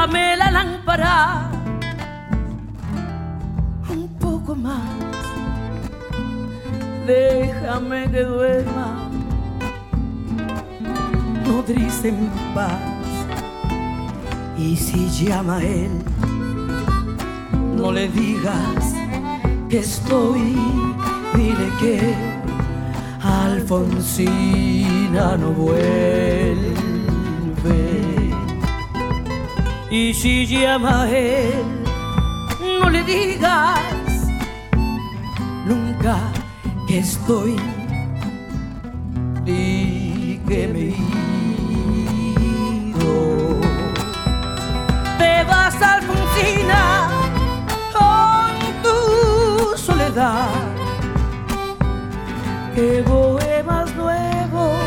Bájame 0.00 0.34
la 0.38 0.50
lámpara 0.50 1.50
un 3.90 4.08
poco 4.18 4.56
más. 4.56 4.80
Déjame 7.06 8.10
que 8.10 8.24
duerma 8.24 9.10
nodriza 11.46 12.08
en 12.08 12.30
paz. 12.54 12.80
Y 14.56 14.74
si 14.74 15.10
llama 15.10 15.58
a 15.58 15.62
él, 15.64 15.90
no 17.76 17.92
le 17.92 18.08
digas 18.08 18.94
que 19.68 19.80
estoy, 19.80 20.56
dile 21.34 21.68
que 21.78 22.14
Alfonsina 23.22 24.56
no 25.36 25.50
vuelve. 25.50 26.70
Y 29.92 30.14
si 30.14 30.46
llama 30.46 31.02
a 31.02 31.10
él, 31.10 31.64
no 32.80 32.88
le 32.90 33.02
digas 33.02 34.28
nunca 35.66 36.16
que 36.86 37.00
estoy 37.00 37.56
y 39.44 40.38
que 40.46 40.68
me 40.68 40.94
ido. 42.86 43.60
Te 45.18 45.42
vas, 45.42 45.82
Alfonsina, 45.82 47.08
con 47.92 48.52
tu 48.84 49.76
soledad 49.76 50.50
que 52.76 53.02
poemas 53.04 53.92
nuevos 53.96 54.78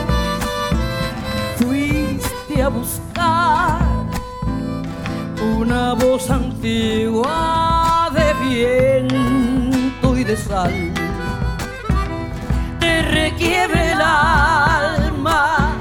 fuiste 1.57 2.63
a 2.63 2.69
buscar 2.69 3.02
una 5.63 5.93
voz 5.93 6.29
antigua 6.29 8.09
de 8.13 8.33
viento 8.45 10.17
y 10.17 10.25
de 10.25 10.35
sal 10.35 10.91
te 12.81 13.01
requiebre 13.03 13.93
el 13.93 14.01
alma 14.01 15.77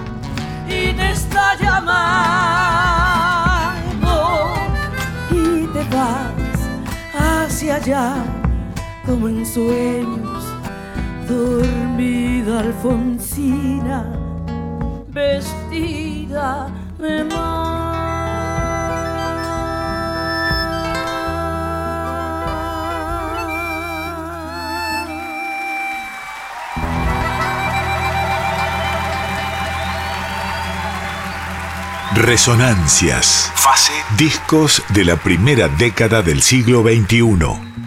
y 0.69 0.93
te 0.93 1.11
está 1.11 1.57
llamando 1.61 2.15
y 5.33 5.67
te 5.75 5.83
vas 5.97 6.61
hacia 7.19 7.75
allá 7.75 8.15
como 9.05 9.27
en 9.27 9.45
sueños 9.45 10.45
dormida 11.29 12.61
Alfonsina 12.61 14.13
vestida 15.09 16.69
de 17.01 17.25
mar. 17.25 17.62
Resonancias. 32.23 33.51
Fase. 33.57 33.93
Discos 34.17 34.81
de 34.91 35.05
la 35.05 35.17
primera 35.17 35.67
década 35.67 36.23
del 36.23 36.41
siglo 36.41 36.85
XXI. 36.85 37.82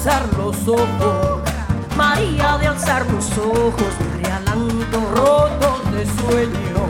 Alzar 0.00 0.22
los 0.38 0.56
ojos. 0.66 1.42
María 1.94 2.56
de 2.56 2.68
alzar 2.68 3.04
los 3.12 3.36
ojos, 3.36 3.92
María 4.10 4.40
Lando, 4.46 4.98
rotos 5.14 5.92
de 5.92 6.06
sueño. 6.06 6.80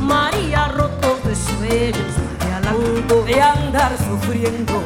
María 0.00 0.68
rotos 0.68 1.22
de 1.24 1.34
sueños, 1.34 2.12
María 2.38 2.60
Lando, 2.60 3.22
de 3.24 3.42
andar 3.42 3.92
sufriendo. 3.98 4.80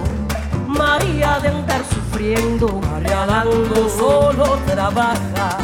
María 0.67 1.39
de 1.39 1.49
andar 1.51 1.83
sufriendo, 1.85 2.81
María 2.91 3.27
Lando 3.27 3.89
solo 3.89 4.59
trabaja. 4.67 5.59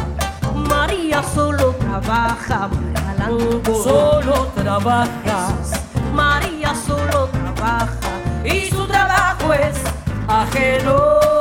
María 0.54 1.20
solo 1.34 1.72
trabaja, 1.72 2.68
María 2.68 3.14
Lando 3.18 3.74
solo 3.82 4.46
trabaja. 4.54 5.48
María 6.14 6.74
solo 6.86 7.28
trabaja 7.32 7.88
y 8.44 8.70
su 8.70 8.86
trabajo 8.86 9.52
es 9.52 9.76
ajeno. 10.28 11.33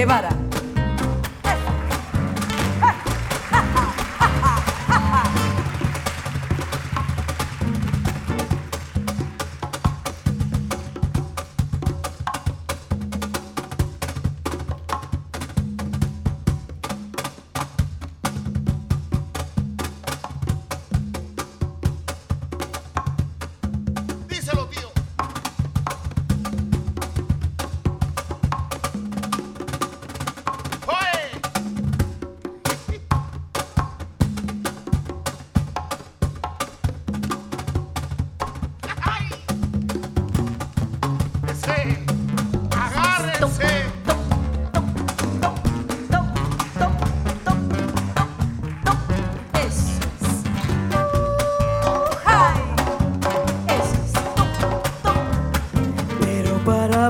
Guevara. 0.00 0.39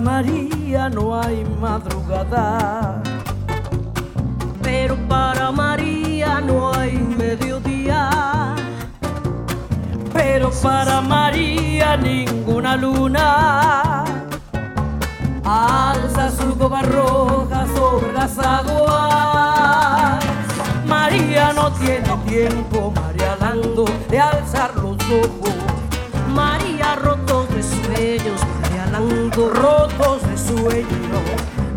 María 0.03 0.89
no 0.89 1.21
hay 1.21 1.45
madrugada. 1.61 3.03
Pero 4.63 4.97
para 5.09 5.51
María 5.51 6.41
no 6.41 6.73
hay 6.73 6.93
mediodía. 6.93 8.55
Pero 10.13 10.51
para 10.63 11.01
María 11.01 11.97
ninguna 11.97 12.77
luna 12.77 14.05
alza 15.51 16.31
su 16.31 16.57
copa 16.57 16.83
roja 16.83 17.67
sobre 17.75 18.13
las 18.13 18.39
aguas. 18.39 20.25
María 20.87 21.53
no 21.53 21.73
tiene 21.73 22.09
tiempo, 22.27 22.93
María 22.95 23.37
Lando, 23.41 23.85
de 24.09 24.21
alzar 24.21 24.75
los 24.77 24.97
ojos. 25.11 25.55
María 26.35 26.97
rotos 26.97 27.49
de 27.55 27.63
sueños, 27.63 28.41
Rotos 29.01 30.23
de 30.29 30.37
sueño. 30.37 30.87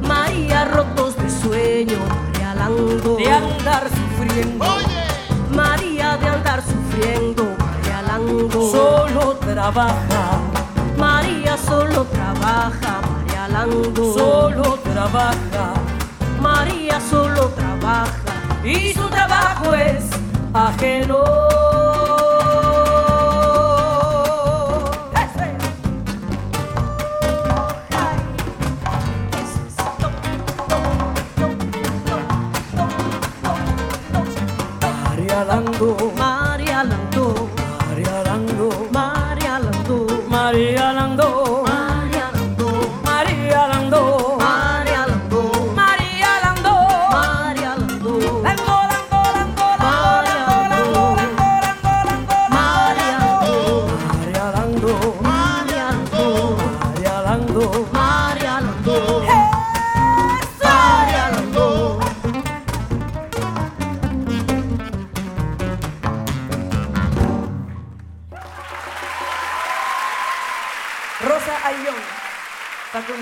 María 0.01 0.65
rotos 0.65 1.15
de 1.15 1.29
sueño, 1.29 1.97
María 2.33 2.53
Lando 2.55 3.15
de 3.15 3.31
andar 3.31 3.88
sufriendo. 3.89 4.65
Oye, 4.65 5.55
María 5.55 6.17
de 6.17 6.27
andar 6.27 6.62
sufriendo, 6.62 7.43
María 7.57 8.01
Lando 8.01 8.71
solo 8.71 9.38
trabaja. 9.38 10.39
María 10.97 11.57
solo 11.57 12.03
trabaja, 12.05 12.99
María 13.01 13.47
Lando 13.47 14.13
solo 14.13 14.79
trabaja. 14.83 15.73
María 16.41 16.99
solo 17.09 17.47
trabaja 17.49 18.12
y 18.65 18.93
su 18.93 19.07
trabajo 19.07 19.73
es 19.73 20.09
ajeno. 20.53 21.62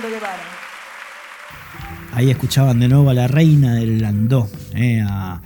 Guevara. 0.09 0.61
Ahí 2.13 2.29
escuchaban 2.29 2.79
de 2.79 2.87
nuevo 2.87 3.09
a 3.09 3.13
la 3.13 3.27
reina 3.27 3.75
del 3.75 4.01
Landó, 4.01 4.49
eh, 4.75 5.01
a, 5.01 5.41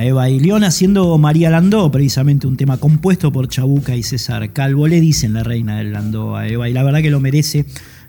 Eva 0.00 0.28
Ilión 0.28 0.64
haciendo 0.64 1.16
María 1.16 1.50
Landó, 1.50 1.90
precisamente 1.90 2.46
un 2.46 2.56
tema 2.56 2.76
compuesto 2.76 3.32
por 3.32 3.48
Chabuca 3.48 3.96
y 3.96 4.02
César 4.02 4.52
Calvo. 4.52 4.86
Le 4.86 5.00
dicen 5.00 5.32
la 5.32 5.42
reina 5.42 5.78
del 5.78 5.92
Landó 5.92 6.36
a 6.36 6.46
Eva 6.46 6.68
y 6.68 6.72
la 6.74 6.82
verdad 6.82 7.00
que 7.00 7.10
lo 7.10 7.20
merece. 7.20 7.64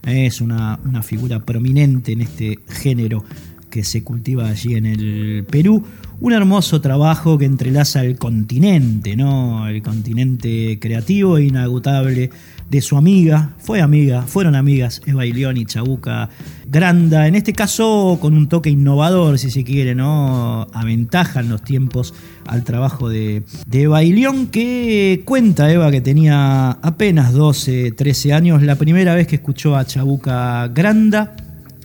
eh, 0.05 0.25
es 0.25 0.41
una, 0.41 0.77
una 0.86 1.01
figura 1.01 1.39
prominente 1.39 2.12
en 2.12 2.21
este 2.21 2.60
género 2.67 3.23
que 3.69 3.84
se 3.84 4.03
cultiva 4.03 4.49
allí 4.49 4.75
en 4.75 4.86
el 4.86 5.45
Perú. 5.49 5.84
Un 6.19 6.34
hermoso 6.34 6.82
trabajo 6.82 7.38
que 7.38 7.45
entrelaza 7.45 8.03
el 8.03 8.17
continente, 8.17 9.15
¿no? 9.15 9.67
El 9.67 9.82
continente 9.82 10.79
creativo 10.79 11.38
e 11.38 11.45
inagotable 11.45 12.29
de 12.69 12.82
su 12.82 12.97
amiga, 12.97 13.51
fue 13.58 13.82
amiga, 13.82 14.23
fueron 14.23 14.55
amigas 14.55 15.01
Eva 15.05 15.25
Ilión 15.25 15.58
y 15.58 15.65
Chabuca 15.65 16.29
Granda, 16.67 17.27
en 17.27 17.36
este 17.36 17.53
caso 17.53 18.19
con 18.21 18.36
un 18.36 18.47
toque 18.47 18.69
innovador, 18.69 19.39
si 19.39 19.49
se 19.49 19.63
quiere, 19.63 19.95
¿no? 19.95 20.67
Aventajan 20.73 21.49
los 21.49 21.63
tiempos 21.63 22.13
al 22.45 22.63
trabajo 22.63 23.10
de, 23.10 23.43
de 23.65 23.82
Eva 23.84 24.03
Ilión, 24.03 24.47
que 24.47 25.23
cuenta 25.25 25.71
Eva 25.71 25.89
que 25.89 26.01
tenía 26.01 26.71
apenas 26.71 27.34
12, 27.34 27.91
13 27.91 28.34
años, 28.34 28.62
la 28.62 28.75
primera 28.75 29.15
vez 29.15 29.27
que 29.27 29.36
escuchó 29.36 29.75
a 29.75 29.86
Chabuca 29.86 30.67
Granda 30.67 31.36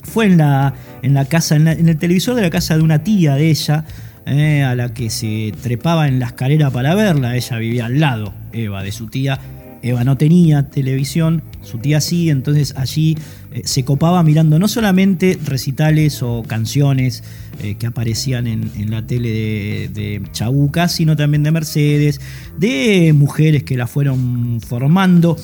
fue 0.05 0.27
en 0.27 0.37
la, 0.37 0.75
en 1.03 1.15
la 1.15 1.25
casa, 1.25 1.57
en, 1.57 1.67
el 1.67 1.97
televisor 1.97 2.35
de 2.35 2.43
la 2.43 2.51
casa 2.51 2.77
de 2.77 2.83
una 2.83 3.03
tía 3.03 3.35
de 3.35 3.51
ella, 3.51 3.85
eh, 4.27 4.63
a 4.63 4.75
la 4.75 4.95
que 4.95 5.11
se 5.11 5.53
trepaba 5.63 6.09
en 6.09 6.19
la 6.19 6.27
escalera 6.27 6.71
para 6.71 6.95
verla. 6.95 7.37
Ella 7.37 7.59
vivía 7.59 7.87
al 7.87 8.01
lado, 8.01 8.33
Eva, 8.53 8.83
de 8.83 8.93
su 8.93 9.09
tía. 9.09 9.39
Eva 9.85 10.03
no 10.03 10.17
tenía 10.17 10.71
televisión, 10.71 11.43
su 11.63 11.79
tía 11.79 12.01
sí, 12.01 12.31
entonces 12.31 12.75
allí 12.77 13.19
eh, 13.53 13.61
se 13.65 13.85
copaba 13.85 14.23
mirando 14.23 14.59
no 14.59 14.67
solamente 14.67 15.39
recitales 15.45 16.23
o 16.23 16.43
canciones 16.43 17.23
eh, 17.63 17.75
que 17.75 17.87
aparecían 17.87 18.47
en, 18.47 18.91
la 18.91 19.07
tele 19.07 19.29
de, 19.29 19.91
de 19.93 20.23
Chabuca, 20.33 20.89
sino 20.89 21.17
también 21.17 21.43
de 21.43 21.53
Mercedes, 21.53 22.21
de 22.59 23.13
mujeres 23.15 23.63
que 23.63 23.77
la 23.77 23.87
fueron 23.87 24.61
formando. 24.67 25.37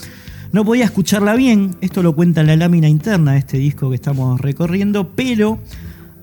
No 0.52 0.64
podía 0.64 0.86
escucharla 0.86 1.34
bien, 1.34 1.76
esto 1.82 2.02
lo 2.02 2.14
cuenta 2.14 2.40
en 2.40 2.46
la 2.46 2.56
lámina 2.56 2.88
interna 2.88 3.32
de 3.32 3.38
este 3.40 3.58
disco 3.58 3.90
que 3.90 3.96
estamos 3.96 4.40
recorriendo, 4.40 5.10
pero 5.14 5.60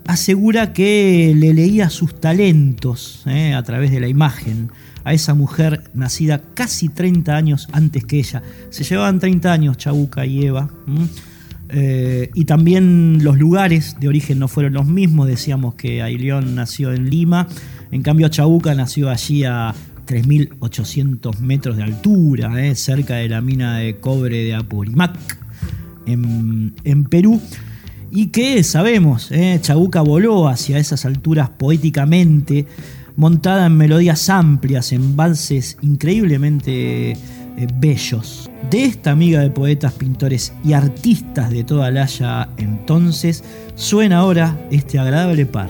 asegura 0.08 0.72
que 0.72 1.34
le 1.36 1.54
leía 1.54 1.88
sus 1.88 2.18
talentos 2.18 3.22
eh, 3.26 3.54
a 3.54 3.62
través 3.62 3.92
de 3.92 4.00
la 4.00 4.08
imagen 4.08 4.70
a 5.08 5.14
esa 5.14 5.32
mujer 5.32 5.84
nacida 5.94 6.42
casi 6.52 6.90
30 6.90 7.34
años 7.34 7.66
antes 7.72 8.04
que 8.04 8.18
ella. 8.18 8.42
Se 8.68 8.84
llevaban 8.84 9.18
30 9.18 9.50
años 9.50 9.78
Chabuca 9.78 10.26
y 10.26 10.44
Eva. 10.44 10.68
Eh, 11.70 12.30
y 12.34 12.44
también 12.44 13.24
los 13.24 13.38
lugares 13.38 13.96
de 14.00 14.08
origen 14.08 14.38
no 14.38 14.48
fueron 14.48 14.74
los 14.74 14.84
mismos. 14.86 15.26
Decíamos 15.26 15.76
que 15.76 16.02
Ailión 16.02 16.54
nació 16.54 16.92
en 16.92 17.08
Lima, 17.08 17.48
en 17.90 18.02
cambio 18.02 18.28
Chabuca 18.28 18.74
nació 18.74 19.08
allí 19.08 19.44
a 19.44 19.74
3.800 20.06 21.38
metros 21.38 21.78
de 21.78 21.84
altura, 21.84 22.62
eh, 22.62 22.74
cerca 22.74 23.16
de 23.16 23.30
la 23.30 23.40
mina 23.40 23.78
de 23.78 23.96
cobre 24.00 24.44
de 24.44 24.54
Apurímac, 24.54 25.16
en, 26.04 26.74
en 26.84 27.04
Perú. 27.04 27.40
Y 28.10 28.26
que 28.26 28.62
sabemos, 28.62 29.32
eh, 29.32 29.58
Chabuca 29.62 30.02
voló 30.02 30.48
hacia 30.48 30.78
esas 30.78 31.06
alturas 31.06 31.48
poéticamente, 31.48 32.66
montada 33.18 33.66
en 33.66 33.76
melodías 33.76 34.30
amplias, 34.30 34.92
en 34.92 35.16
valses 35.16 35.76
increíblemente 35.82 37.10
eh, 37.10 37.18
bellos. 37.74 38.48
De 38.70 38.84
esta 38.84 39.10
amiga 39.10 39.40
de 39.40 39.50
poetas, 39.50 39.92
pintores 39.94 40.52
y 40.64 40.72
artistas 40.72 41.50
de 41.50 41.64
toda 41.64 41.90
la 41.90 42.04
Haya 42.04 42.48
entonces, 42.58 43.42
suena 43.74 44.18
ahora 44.18 44.56
este 44.70 45.00
agradable 45.00 45.46
par. 45.46 45.68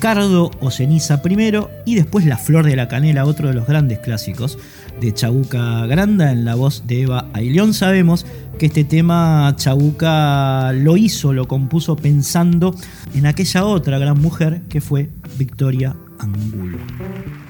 Cardo 0.00 0.50
o 0.60 0.72
Ceniza 0.72 1.22
primero 1.22 1.70
y 1.86 1.94
después 1.94 2.26
La 2.26 2.36
Flor 2.36 2.66
de 2.66 2.74
la 2.74 2.88
Canela, 2.88 3.24
otro 3.24 3.48
de 3.48 3.54
los 3.54 3.68
grandes 3.68 4.00
clásicos 4.00 4.58
de 5.00 5.14
Chabuca 5.14 5.86
Granda 5.86 6.32
en 6.32 6.44
la 6.44 6.56
voz 6.56 6.88
de 6.88 7.02
Eva 7.02 7.28
Ailión. 7.34 7.72
Sabemos 7.72 8.26
que 8.58 8.66
este 8.66 8.82
tema 8.82 9.54
Chabuca 9.56 10.72
lo 10.72 10.96
hizo, 10.96 11.32
lo 11.32 11.46
compuso 11.46 11.94
pensando 11.94 12.74
en 13.14 13.26
aquella 13.26 13.64
otra 13.64 14.00
gran 14.00 14.20
mujer 14.20 14.62
que 14.68 14.80
fue 14.80 15.10
Victoria 15.38 15.94
Angulo. 16.24 16.78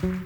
¿Cómo 0.00 0.23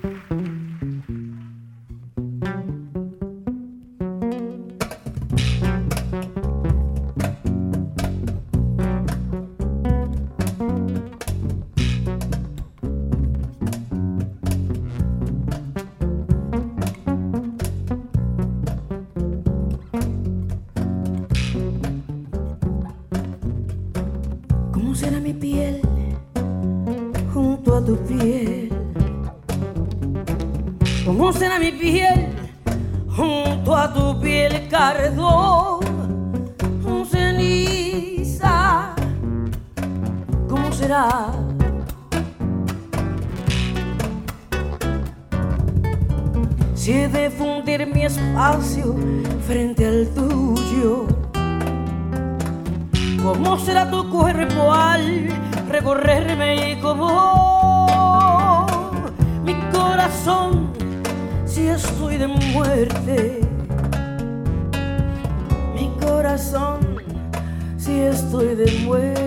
Si 46.78 46.92
he 46.92 47.08
de 47.08 47.28
fundir 47.28 47.84
mi 47.92 48.04
espacio 48.04 48.94
frente 49.48 49.84
al 49.84 50.06
tuyo. 50.14 51.08
¿Cómo 53.20 53.58
será 53.58 53.90
tu 53.90 54.08
cuerpo 54.08 54.72
al 54.72 55.26
recorrerme 55.68 56.70
y 56.70 56.76
cómo 56.80 58.64
mi 59.44 59.54
corazón 59.72 60.70
si 61.44 61.66
estoy 61.66 62.16
de 62.16 62.28
muerte? 62.28 63.40
Mi 65.74 65.90
corazón 66.00 66.78
si 67.76 68.02
estoy 68.02 68.54
de 68.54 68.70
muerte. 68.86 69.18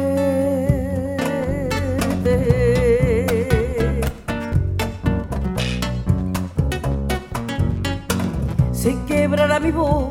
Mi 9.41 9.71
voz 9.71 10.10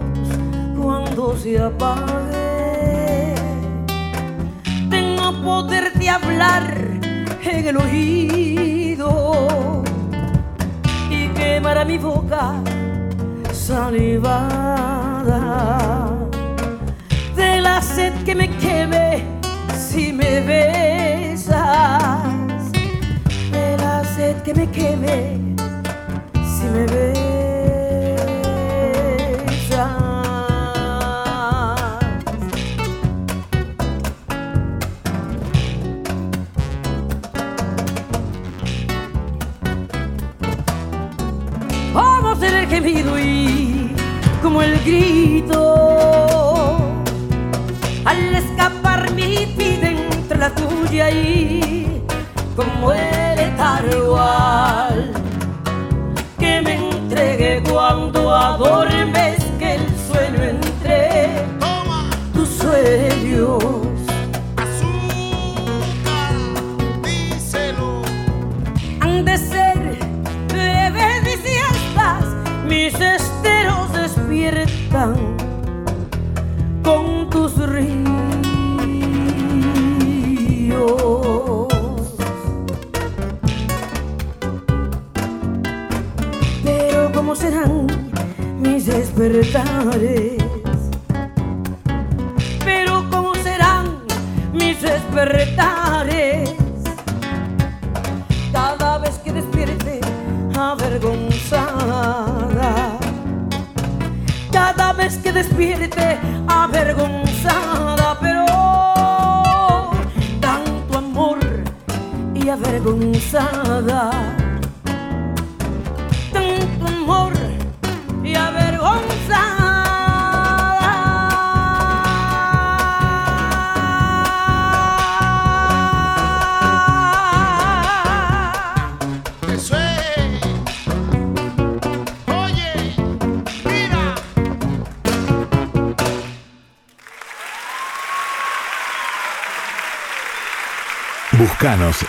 cuando 0.77 1.37
se 1.37 1.59
apague. 1.59 3.35
Tengo 4.91 5.33
poder 5.43 5.93
de 5.95 6.11
hablar 6.11 6.75
en 7.43 7.67
el 7.69 7.77
oído 7.77 9.09
y 11.11 11.29
quemará 11.29 11.85
mi 11.85 11.97
boca 11.97 12.55
salivada 13.53 14.99
de 17.35 17.61
la 17.61 17.81
sed 17.81 18.13
que 18.25 18.35
me 18.35 18.51
queme 18.59 19.25
si 19.77 20.13
me 20.13 20.41
besas. 20.41 21.53
De 23.53 23.77
la 23.79 24.05
sed 24.05 24.43
que 24.43 24.55
me 24.55 24.69
queme 24.71 25.39
si 26.35 26.67
me 26.67 26.87
besas 26.87 27.20
tuya 50.91 51.11
y 51.11 52.03
como 52.57 52.93
el 52.93 53.39
igual 53.95 55.13
que 56.39 56.61
me 56.63 56.75
entregue 56.75 57.63
cuando 57.71 58.35
adormes 58.35 59.39
que 59.59 59.77
el 59.77 59.87
sueño 60.09 60.43
entre 60.43 61.29
tus 62.35 62.49
sueños 62.49 63.63
azúcar, 64.57 66.35
díselo. 67.03 68.03
han 69.01 69.25
de 69.25 69.39
ser 69.39 69.79
breves 70.49 71.23
mis 71.23 71.41
siestas, 71.41 72.25
mis 72.67 72.95
esteros 72.95 73.93
despiertan 73.93 75.40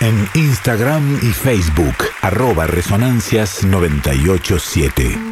En 0.00 0.28
Instagram 0.34 1.18
y 1.22 1.32
Facebook, 1.32 1.94
arroba 2.22 2.66
resonancias987. 2.66 5.31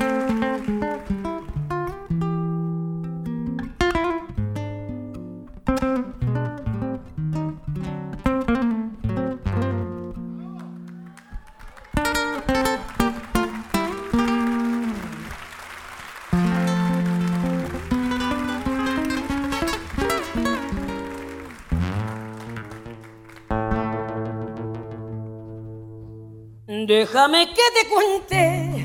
Déjame 26.90 27.46
que 27.46 27.66
te 27.76 27.88
cuente, 27.88 28.84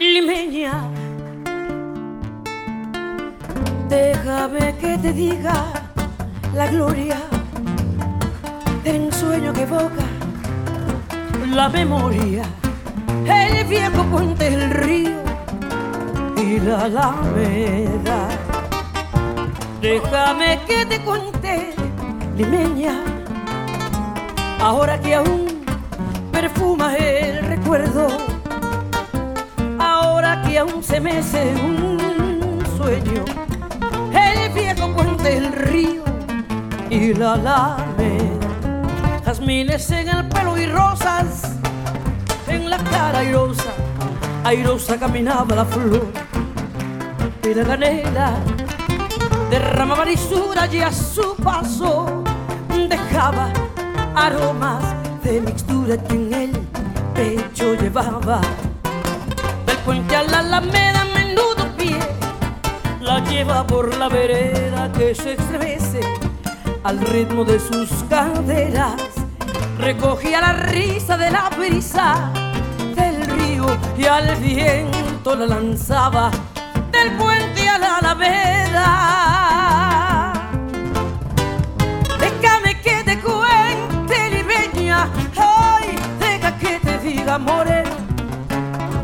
limeña. 0.00 0.90
Déjame 3.88 4.74
que 4.80 4.98
te 4.98 5.12
diga 5.12 5.72
la 6.52 6.66
gloria 6.66 7.18
del 8.82 8.96
ensueño 8.96 9.52
que 9.52 9.62
evoca 9.62 10.06
la 11.54 11.68
memoria, 11.68 12.42
el 13.24 13.64
viejo 13.68 14.02
puente 14.10 14.50
del 14.50 14.70
río 14.70 15.22
y 16.36 16.58
la 16.58 16.86
alameda. 16.86 18.28
Déjame 19.80 20.58
que 20.66 20.86
te 20.86 21.00
cuente, 21.02 21.72
limeña 22.36 23.17
ahora 24.60 25.00
que 25.00 25.14
aún 25.14 25.46
perfuma 26.32 26.96
el 26.96 27.44
recuerdo, 27.46 28.08
ahora 29.78 30.42
que 30.42 30.58
aún 30.58 30.82
se 30.82 31.00
mece 31.00 31.54
un 31.54 32.62
sueño, 32.76 33.24
el 34.12 34.52
viejo 34.52 34.92
puente 34.94 35.40
del 35.40 35.52
río 35.52 36.02
y 36.90 37.14
la 37.14 37.34
alameda, 37.34 38.48
jazmines 39.24 39.90
en 39.90 40.08
el 40.08 40.28
pelo 40.28 40.56
y 40.58 40.66
rosas 40.66 41.56
en 42.46 42.70
la 42.70 42.78
cara 42.78 43.20
airosa, 43.20 43.72
airosa 44.44 44.98
caminaba 44.98 45.54
la 45.54 45.64
flor 45.64 46.06
y 47.42 47.54
la 47.54 47.64
canela 47.64 48.32
derramaba 49.50 50.04
lisura 50.04 50.66
y 50.70 50.80
a 50.80 50.92
su 50.92 51.34
paso 51.36 52.22
dejaba 52.88 53.50
aromas 54.26 54.82
de 55.22 55.40
mixtura 55.40 55.96
que 55.96 56.14
en 56.14 56.32
el 56.32 56.50
pecho 57.14 57.74
llevaba. 57.74 58.40
Del 59.66 59.76
puente 59.78 60.16
a 60.16 60.22
la 60.22 60.38
alameda, 60.40 61.04
menudo 61.14 61.64
pie, 61.76 61.98
la 63.00 63.20
lleva 63.20 63.66
por 63.66 63.94
la 63.96 64.08
vereda 64.08 64.90
que 64.92 65.14
se 65.14 65.32
estremece 65.32 66.00
al 66.84 66.98
ritmo 67.00 67.44
de 67.44 67.58
sus 67.60 67.90
caderas. 68.08 69.00
Recogía 69.78 70.40
la 70.40 70.52
risa 70.52 71.16
de 71.16 71.30
la 71.30 71.48
brisa 71.50 72.32
del 72.96 73.24
río 73.24 73.66
y 73.96 74.04
al 74.06 74.34
viento 74.36 75.36
la 75.36 75.46
lanzaba 75.46 76.30
del 76.90 77.16
puente 77.16 77.68
a 77.68 77.78
la 77.78 77.96
alameda. 77.98 79.87
Moreno, 87.36 87.90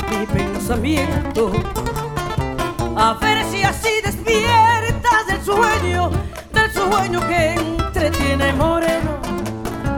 mi 0.09 0.25
pensamiento. 0.25 1.51
A 2.95 3.13
ver 3.21 3.45
si 3.51 3.61
así 3.61 3.89
despiertas 4.03 5.27
del 5.27 5.41
sueño, 5.43 6.09
del 6.51 6.71
sueño 6.71 7.19
que 7.27 7.53
entretiene, 7.53 8.53
moreno, 8.53 9.19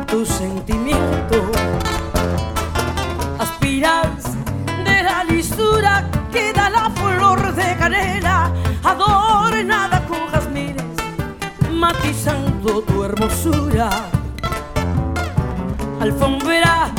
tu 0.07 0.25
sentimiento. 0.25 1.51
Aspiras 3.39 4.23
de 4.83 5.03
la 5.03 5.23
lisura 5.23 6.09
que 6.31 6.51
da 6.51 6.69
la 6.69 6.89
flor 6.89 7.53
de 7.55 7.77
canela, 7.77 8.51
adornada 8.83 10.03
con 10.07 10.27
jazmines 10.31 10.83
matizando 11.71 12.81
tu 12.81 13.03
hermosura. 13.03 13.89
Alfombra 16.01 16.91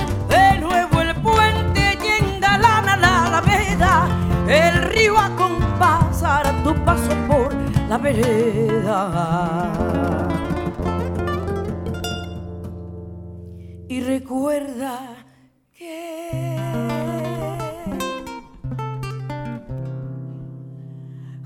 vereda. 7.99 9.73
Y 13.89 14.01
recuerda 14.01 15.01
que 15.77 16.59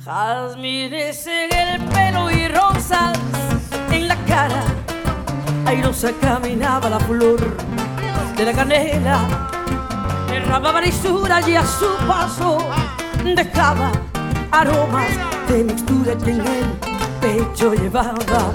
Jazmines 0.05 1.27
en 1.27 1.55
el 1.55 1.81
pelo 1.87 2.31
y 2.31 2.49
rosas 2.49 3.17
en 3.91 4.09
la 4.09 4.17
cara. 4.27 4.65
Airosa 5.65 6.11
caminaba 6.21 6.91
la 6.91 6.99
flor 7.01 7.39
de 8.37 8.45
la 8.45 8.53
canela. 8.53 9.21
Derramaba 10.29 10.81
lisura 10.81 11.41
y 11.49 11.55
a 11.55 11.65
su 11.65 11.87
paso 12.09 12.59
dejaba 13.25 13.93
aromas 14.53 15.11
de 15.49 15.65
mixtura 15.65 16.17
que 16.17 16.31
en 16.31 16.41
el 16.41 16.67
pecho 17.21 17.75
llevaba. 17.75 18.53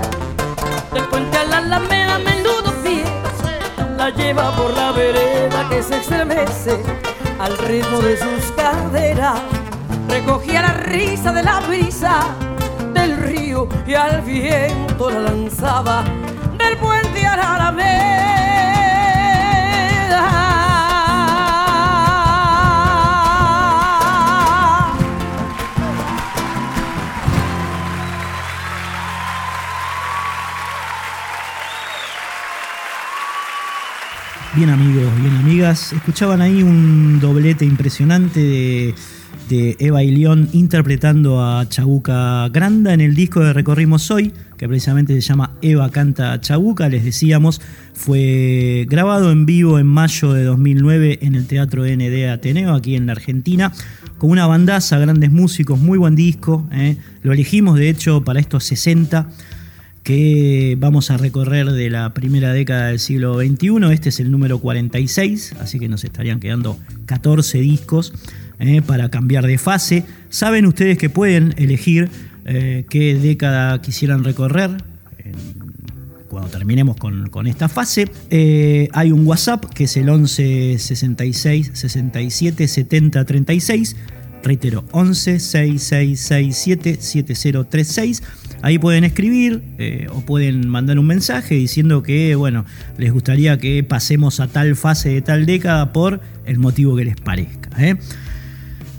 Del 0.94 1.04
puente 1.06 1.38
a 1.38 1.44
la 1.44 1.58
alameda, 1.58 2.20
menudo 2.20 2.72
pie, 2.84 3.04
la 3.98 4.10
lleva 4.12 4.56
por 4.56 4.74
la 4.74 4.92
vereda 4.92 5.68
que 5.70 5.84
se 5.84 5.98
estremece 5.98 6.82
al 7.40 7.58
ritmo 7.58 8.00
de 8.00 8.18
sus 8.18 8.52
caderas. 8.56 9.40
Recogía 10.08 10.62
la 10.62 10.74
risa 10.74 11.34
de 11.34 11.44
la 11.44 11.60
brisa 11.62 12.22
del 12.94 13.18
río 13.18 13.68
y 13.86 13.94
al 13.94 14.22
viento 14.22 15.10
la 15.10 15.20
lanzaba 15.20 16.04
del 16.58 16.78
puente 16.78 17.26
a 17.26 17.36
la 17.36 17.56
alameda. 17.56 18.17
Bien 34.58 34.72
amigos, 34.72 35.06
bien 35.22 35.36
amigas, 35.36 35.94
escuchaban 35.94 36.42
ahí 36.42 36.64
un 36.64 37.20
doblete 37.20 37.64
impresionante 37.64 38.96
de 39.50 39.76
Eva 39.78 40.02
y 40.02 40.10
León 40.10 40.50
interpretando 40.52 41.46
a 41.46 41.70
Chabuca 41.70 42.50
Granda 42.50 42.92
en 42.92 43.02
el 43.02 43.14
disco 43.14 43.42
de 43.42 43.54
Recorrimos 43.54 44.10
Hoy, 44.10 44.34
que 44.58 44.68
precisamente 44.68 45.14
se 45.14 45.22
llama 45.22 45.52
Eva 45.62 45.92
canta 45.92 46.42
Chabuca, 46.42 46.90
les 46.90 47.06
decíamos, 47.06 47.62
fue 47.94 48.88
grabado 48.90 49.32
en 49.32 49.46
vivo 49.46 49.78
en 49.78 49.86
mayo 49.86 50.34
de 50.34 50.44
2009 50.46 51.20
en 51.22 51.36
el 51.36 51.46
Teatro 51.46 51.84
ND 51.86 52.28
Ateneo, 52.28 52.74
aquí 52.74 52.96
en 52.96 53.06
la 53.06 53.12
Argentina, 53.12 53.72
con 54.18 54.32
una 54.32 54.48
bandaza, 54.48 54.98
grandes 54.98 55.32
músicos, 55.32 55.78
muy 55.78 56.00
buen 56.00 56.16
disco, 56.16 56.68
¿eh? 56.72 56.98
lo 57.22 57.32
elegimos 57.32 57.78
de 57.78 57.90
hecho 57.90 58.24
para 58.24 58.40
estos 58.40 58.64
60 58.64 59.30
que 60.08 60.78
vamos 60.80 61.12
a 61.12 61.18
recorrer 61.18 61.70
de 61.70 61.90
la 61.90 62.14
primera 62.14 62.54
década 62.54 62.88
del 62.88 63.00
siglo 63.00 63.42
XXI. 63.42 63.92
Este 63.92 64.08
es 64.08 64.22
el 64.22 64.32
número 64.32 64.58
46, 64.60 65.56
así 65.60 65.80
que 65.80 65.90
nos 65.90 66.06
estarían 66.06 66.40
quedando 66.40 66.80
14 67.08 67.58
discos 67.58 68.14
eh, 68.58 68.82
para 68.82 69.10
cambiar 69.10 69.46
de 69.46 69.58
fase. 69.58 70.06
Saben 70.30 70.66
ustedes 70.66 70.98
que 70.98 71.10
pueden 71.10 71.56
elegir 71.58 72.10
eh, 72.46 72.86
qué 72.90 73.16
década 73.16 73.82
quisieran 73.82 74.24
recorrer. 74.24 74.72
cuando 76.30 76.50
terminemos 76.52 76.96
con, 76.96 77.48
esta 77.48 77.68
fase, 77.68 78.10
eh, 78.30 78.88
hay 78.94 79.12
un 79.12 79.28
WhatsApp 79.28 79.66
que 79.66 79.84
es 79.84 79.98
el 79.98 80.08
11 80.08 80.78
66 80.80 81.72
67 81.74 82.66
70 82.66 83.26
36. 83.26 83.96
Reitero, 84.48 84.86
11 84.92 85.40
6667 85.40 86.98
7036 87.02 88.24
Ahí 88.62 88.80
pueden 88.80 89.04
escribir 89.04 89.62
eh, 89.78 90.08
o 90.12 90.22
pueden 90.22 90.68
mandar 90.68 90.98
un 90.98 91.06
mensaje 91.06 91.56
diciendo 91.56 92.02
que, 92.02 92.36
bueno, 92.36 92.66
les 92.98 93.12
gustaría 93.12 93.58
que 93.58 93.84
pasemos 93.84 94.40
a 94.40 94.48
tal 94.48 94.76
fase 94.76 95.10
de 95.10 95.22
tal 95.22 95.46
década 95.46 95.94
por 95.94 96.22
el 96.46 96.58
motivo 96.58 96.96
que 96.96 97.06
les 97.06 97.16
parezca. 97.16 97.70
¿eh? 97.78 97.98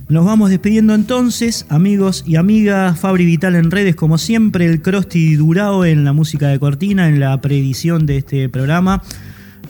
Nos 0.08 0.24
vamos 0.24 0.50
despidiendo 0.50 0.94
entonces, 0.94 1.66
amigos 1.68 2.24
y 2.26 2.36
amigas. 2.36 2.98
Fabri 3.00 3.24
Vital 3.24 3.56
en 3.56 3.70
redes, 3.70 3.96
como 3.96 4.16
siempre, 4.16 4.66
el 4.66 4.80
Crosti 4.80 5.34
Durao 5.34 5.84
en 5.84 6.04
la 6.04 6.12
música 6.12 6.48
de 6.48 6.58
cortina, 6.58 7.08
en 7.08 7.18
la 7.18 7.40
preedición 7.40 8.06
de 8.06 8.18
este 8.18 8.48
programa. 8.48 9.02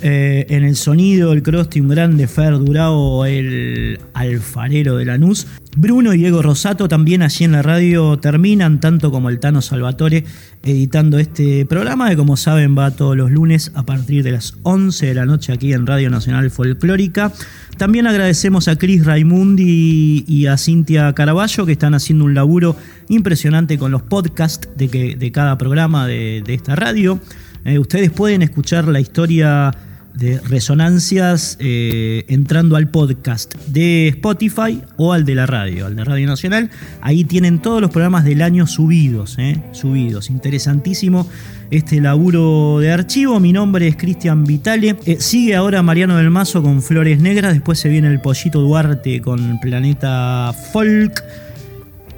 Eh, 0.00 0.46
en 0.50 0.62
el 0.62 0.76
sonido, 0.76 1.32
el 1.32 1.42
Crosti, 1.42 1.80
un 1.80 1.88
grande 1.88 2.28
Fer 2.28 2.56
Durao, 2.58 3.24
el 3.24 3.98
alfarero 4.14 4.96
de 4.96 5.04
Lanús. 5.04 5.46
Bruno 5.76 6.14
y 6.14 6.18
Diego 6.18 6.40
Rosato 6.40 6.88
también 6.88 7.22
allí 7.22 7.44
en 7.44 7.52
la 7.52 7.62
radio 7.62 8.16
terminan, 8.18 8.80
tanto 8.80 9.10
como 9.10 9.28
el 9.28 9.40
Tano 9.40 9.60
Salvatore, 9.60 10.24
editando 10.62 11.18
este 11.18 11.66
programa, 11.66 12.10
que 12.10 12.16
como 12.16 12.36
saben 12.36 12.76
va 12.78 12.92
todos 12.92 13.16
los 13.16 13.30
lunes 13.30 13.72
a 13.74 13.84
partir 13.84 14.22
de 14.22 14.32
las 14.32 14.54
11 14.62 15.06
de 15.06 15.14
la 15.14 15.26
noche 15.26 15.52
aquí 15.52 15.72
en 15.72 15.86
Radio 15.86 16.10
Nacional 16.10 16.50
Folclórica. 16.50 17.32
También 17.76 18.06
agradecemos 18.06 18.68
a 18.68 18.76
Cris 18.76 19.04
Raimundi 19.04 20.24
y 20.26 20.46
a 20.46 20.56
Cintia 20.56 21.12
Caraballo 21.12 21.66
que 21.66 21.72
están 21.72 21.94
haciendo 21.94 22.24
un 22.24 22.34
laburo 22.34 22.76
impresionante 23.08 23.78
con 23.78 23.90
los 23.90 24.02
podcasts 24.02 24.68
de, 24.76 25.16
de 25.16 25.32
cada 25.32 25.58
programa 25.58 26.06
de, 26.06 26.42
esta 26.46 26.76
radio. 26.76 27.20
Eh, 27.64 27.78
ustedes 27.78 28.10
pueden 28.10 28.42
escuchar 28.42 28.88
la 28.88 29.00
historia 29.00 29.72
de 30.18 30.40
resonancias 30.40 31.56
eh, 31.60 32.24
entrando 32.26 32.74
al 32.74 32.88
podcast 32.88 33.54
de 33.68 34.08
Spotify 34.08 34.82
o 34.96 35.12
al 35.12 35.24
de 35.24 35.36
la 35.36 35.46
radio, 35.46 35.86
al 35.86 35.94
de 35.94 36.02
Radio 36.02 36.26
Nacional. 36.26 36.70
Ahí 37.00 37.24
tienen 37.24 37.60
todos 37.60 37.80
los 37.80 37.90
programas 37.90 38.24
del 38.24 38.42
año 38.42 38.66
subidos, 38.66 39.36
eh, 39.38 39.62
subidos. 39.70 40.28
Interesantísimo 40.28 41.28
este 41.70 42.00
laburo 42.00 42.80
de 42.80 42.90
archivo. 42.90 43.38
Mi 43.38 43.52
nombre 43.52 43.86
es 43.86 43.96
Cristian 43.96 44.42
Vitale. 44.42 44.96
Eh, 45.06 45.18
sigue 45.20 45.54
ahora 45.54 45.82
Mariano 45.82 46.16
del 46.16 46.30
Mazo 46.30 46.64
con 46.64 46.82
Flores 46.82 47.20
Negras. 47.20 47.52
Después 47.52 47.78
se 47.78 47.88
viene 47.88 48.08
el 48.08 48.20
Pollito 48.20 48.60
Duarte 48.60 49.22
con 49.22 49.60
Planeta 49.60 50.52
Folk. 50.72 51.22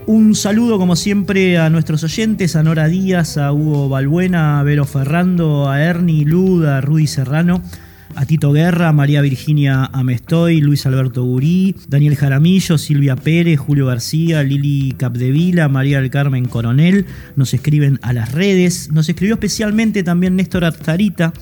Un 0.06 0.34
saludo 0.34 0.78
como 0.78 0.96
siempre 0.96 1.58
a 1.58 1.68
nuestros 1.68 2.02
oyentes, 2.02 2.56
a 2.56 2.62
Nora 2.62 2.88
Díaz, 2.88 3.36
a 3.36 3.52
Hugo 3.52 3.90
Balbuena, 3.90 4.58
a 4.58 4.62
Vero 4.62 4.86
Ferrando, 4.86 5.68
a 5.68 5.82
Ernie 5.82 6.24
Luda, 6.24 6.78
a 6.78 6.80
Rudy 6.80 7.06
Serrano 7.06 7.62
a 8.14 8.26
Tito 8.26 8.52
Guerra, 8.52 8.92
María 8.92 9.20
Virginia 9.20 9.84
Amestoy, 9.92 10.60
Luis 10.60 10.86
Alberto 10.86 11.24
Gurí, 11.24 11.76
Daniel 11.88 12.16
Jaramillo, 12.16 12.78
Silvia 12.78 13.16
Pérez, 13.16 13.58
Julio 13.58 13.86
García, 13.86 14.42
Lili 14.42 14.92
Capdevila, 14.92 15.68
María 15.68 16.00
del 16.00 16.10
Carmen 16.10 16.46
Coronel, 16.46 17.06
nos 17.36 17.54
escriben 17.54 17.98
a 18.02 18.12
las 18.12 18.32
redes, 18.32 18.90
nos 18.92 19.08
escribió 19.08 19.34
especialmente 19.34 20.02
también 20.02 20.36
Néstor 20.36 20.64
Artarita, 20.64 21.32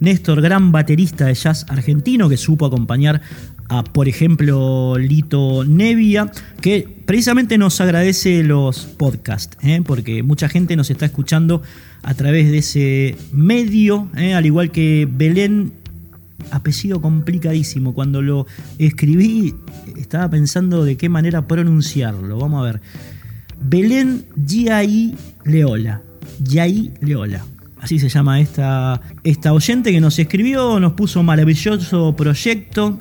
Néstor, 0.00 0.42
gran 0.42 0.72
baterista 0.72 1.26
de 1.26 1.34
jazz 1.34 1.66
argentino 1.68 2.28
que 2.28 2.36
supo 2.36 2.66
acompañar 2.66 3.20
a, 3.68 3.84
por 3.84 4.08
ejemplo, 4.08 4.96
Lito 4.98 5.64
Nevia, 5.64 6.30
que 6.60 6.86
precisamente 7.06 7.58
nos 7.58 7.80
agradece 7.80 8.42
los 8.42 8.80
podcasts, 8.80 9.56
¿eh? 9.62 9.82
porque 9.84 10.22
mucha 10.22 10.48
gente 10.48 10.76
nos 10.76 10.90
está 10.90 11.06
escuchando 11.06 11.62
a 12.02 12.14
través 12.14 12.50
de 12.50 12.58
ese 12.58 13.16
medio, 13.32 14.10
¿eh? 14.16 14.34
al 14.34 14.46
igual 14.46 14.70
que 14.70 15.08
Belén 15.10 15.72
apellido 16.50 17.00
complicadísimo. 17.00 17.94
Cuando 17.94 18.22
lo 18.22 18.46
escribí 18.78 19.54
estaba 19.96 20.28
pensando 20.30 20.84
de 20.84 20.96
qué 20.96 21.08
manera 21.08 21.46
pronunciarlo. 21.46 22.38
Vamos 22.38 22.62
a 22.62 22.64
ver. 22.64 22.80
Belén 23.60 24.26
Giai 24.44 25.14
Leola. 25.44 26.02
Giai 26.42 26.92
Leola. 27.00 27.44
Así 27.80 27.98
se 27.98 28.08
llama 28.08 28.40
esta, 28.40 29.00
esta 29.24 29.52
oyente 29.52 29.92
que 29.92 30.00
nos 30.00 30.18
escribió, 30.18 30.80
nos 30.80 30.94
puso 30.94 31.20
un 31.20 31.26
maravilloso 31.26 32.16
proyecto. 32.16 32.98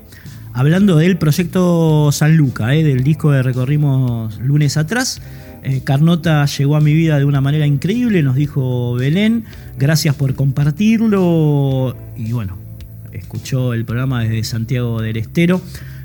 Hablando 0.51 0.97
del 0.97 1.17
proyecto 1.17 2.11
San 2.11 2.38
Luca, 2.38 2.75
eh, 2.75 2.84
del 2.84 3.03
disco 3.03 3.31
que 3.31 3.41
recorrimos 3.41 4.39
lunes 4.39 4.77
atrás. 4.77 5.21
Eh, 5.63 5.81
Carnota 5.84 6.45
llegó 6.45 6.75
a 6.75 6.81
mi 6.81 6.93
vida 6.93 7.17
de 7.17 7.25
una 7.25 7.39
manera 7.39 7.65
increíble, 7.65 8.21
nos 8.21 8.36
dijo 8.36 8.95
Belén. 8.95 9.45
Gracias 9.79 10.15
por 10.15 10.36
compartirlo. 10.36 11.95
Y 12.17 12.34
bueno, 12.34 12.57
escuchó 13.14 13.74
el 13.74 13.86
programa 13.86 14.24
desde 14.24 14.43
Santiago 14.43 15.01
del 15.01 15.18
Estero. 15.18 15.61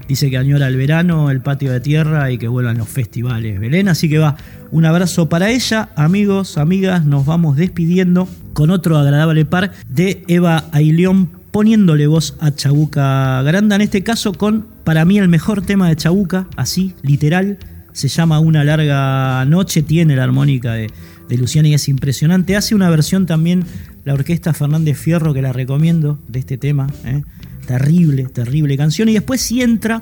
Dice 0.09 0.30
que 0.30 0.38
añora 0.38 0.68
el 0.68 0.76
verano, 0.76 1.30
el 1.30 1.40
patio 1.42 1.70
de 1.70 1.80
tierra 1.80 2.30
y 2.30 2.38
que 2.38 2.48
vuelvan 2.48 2.78
los 2.78 2.88
festivales 2.88 3.61
Belén. 3.61 3.88
Así 3.88 4.09
que 4.09 4.18
va, 4.18 4.36
un 4.70 4.86
abrazo 4.86 5.28
para 5.28 5.50
ella. 5.50 5.90
Amigos, 5.96 6.56
amigas, 6.56 7.04
nos 7.04 7.26
vamos 7.26 7.56
despidiendo 7.56 8.26
con 8.54 8.70
otro 8.70 8.96
agradable 8.96 9.44
par 9.44 9.72
de 9.88 10.24
Eva 10.26 10.64
Aileón 10.72 11.28
poniéndole 11.50 12.06
voz 12.06 12.36
a 12.40 12.54
Chabuca 12.54 13.42
Granda. 13.42 13.76
En 13.76 13.82
este 13.82 14.02
caso 14.02 14.32
con, 14.32 14.66
para 14.84 15.04
mí, 15.04 15.18
el 15.18 15.28
mejor 15.28 15.62
tema 15.62 15.88
de 15.88 15.96
Chabuca, 15.96 16.46
así, 16.56 16.94
literal. 17.02 17.59
Se 17.92 18.09
llama 18.09 18.38
Una 18.38 18.64
larga 18.64 19.44
noche, 19.44 19.82
tiene 19.82 20.16
la 20.16 20.24
armónica 20.24 20.72
de, 20.72 20.90
de 21.28 21.36
Luciana 21.36 21.68
y 21.68 21.74
es 21.74 21.88
impresionante. 21.88 22.56
Hace 22.56 22.74
una 22.74 22.88
versión 22.90 23.26
también 23.26 23.64
la 24.09 24.14
orquesta 24.14 24.54
Fernández 24.54 24.96
Fierro, 24.96 25.34
que 25.34 25.42
la 25.42 25.52
recomiendo, 25.52 26.18
de 26.28 26.38
este 26.38 26.56
tema. 26.56 26.86
¿eh? 27.04 27.24
Terrible, 27.66 28.24
terrible 28.24 28.74
canción. 28.78 29.11
Y 29.11 29.12
después 29.12 29.42
si 29.42 29.61
entra, 29.61 30.00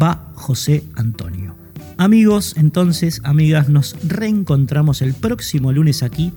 va 0.00 0.30
José 0.34 0.84
Antonio. 0.94 1.56
Amigos, 1.96 2.54
entonces, 2.56 3.20
amigas, 3.24 3.68
nos 3.68 3.96
reencontramos 4.06 5.02
el 5.02 5.14
próximo 5.14 5.72
lunes 5.72 6.04
aquí 6.04 6.32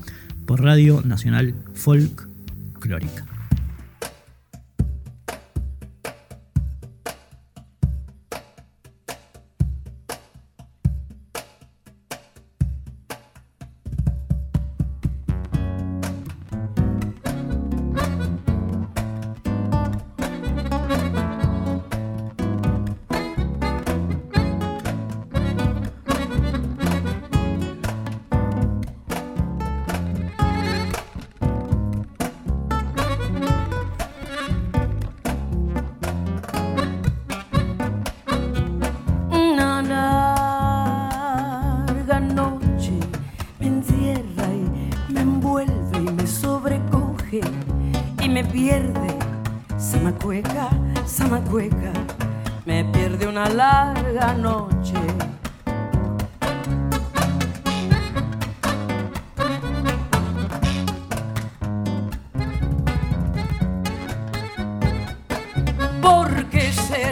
por 0.48 0.64
Radio 0.64 1.04
Nacional 1.06 1.54
Folk 1.76 2.28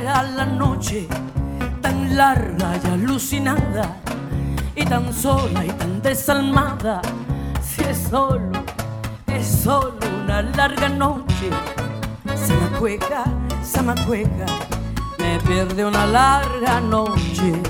Clórica. 0.02 0.24
la 0.24 0.46
noche 0.46 1.08
tan 1.82 2.16
larga 2.16 2.80
y 2.84 2.88
alucinada, 2.88 3.98
y 4.76 4.84
tan 4.86 5.14
sola 5.14 5.64
y 5.66 5.70
tan 5.70 6.02
desalmada, 6.02 7.02
si 7.62 7.84
es 7.84 8.08
solo, 8.10 8.52
es 9.28 9.48
solo 9.64 9.98
una 10.24 10.42
larga 10.42 10.90
noche. 10.90 11.50
Samacueca, 12.36 13.26
Samacueca, 13.64 14.46
me 15.20 15.40
pierde 15.40 15.86
una 15.86 16.06
larga 16.06 16.82
noche. 16.82 17.62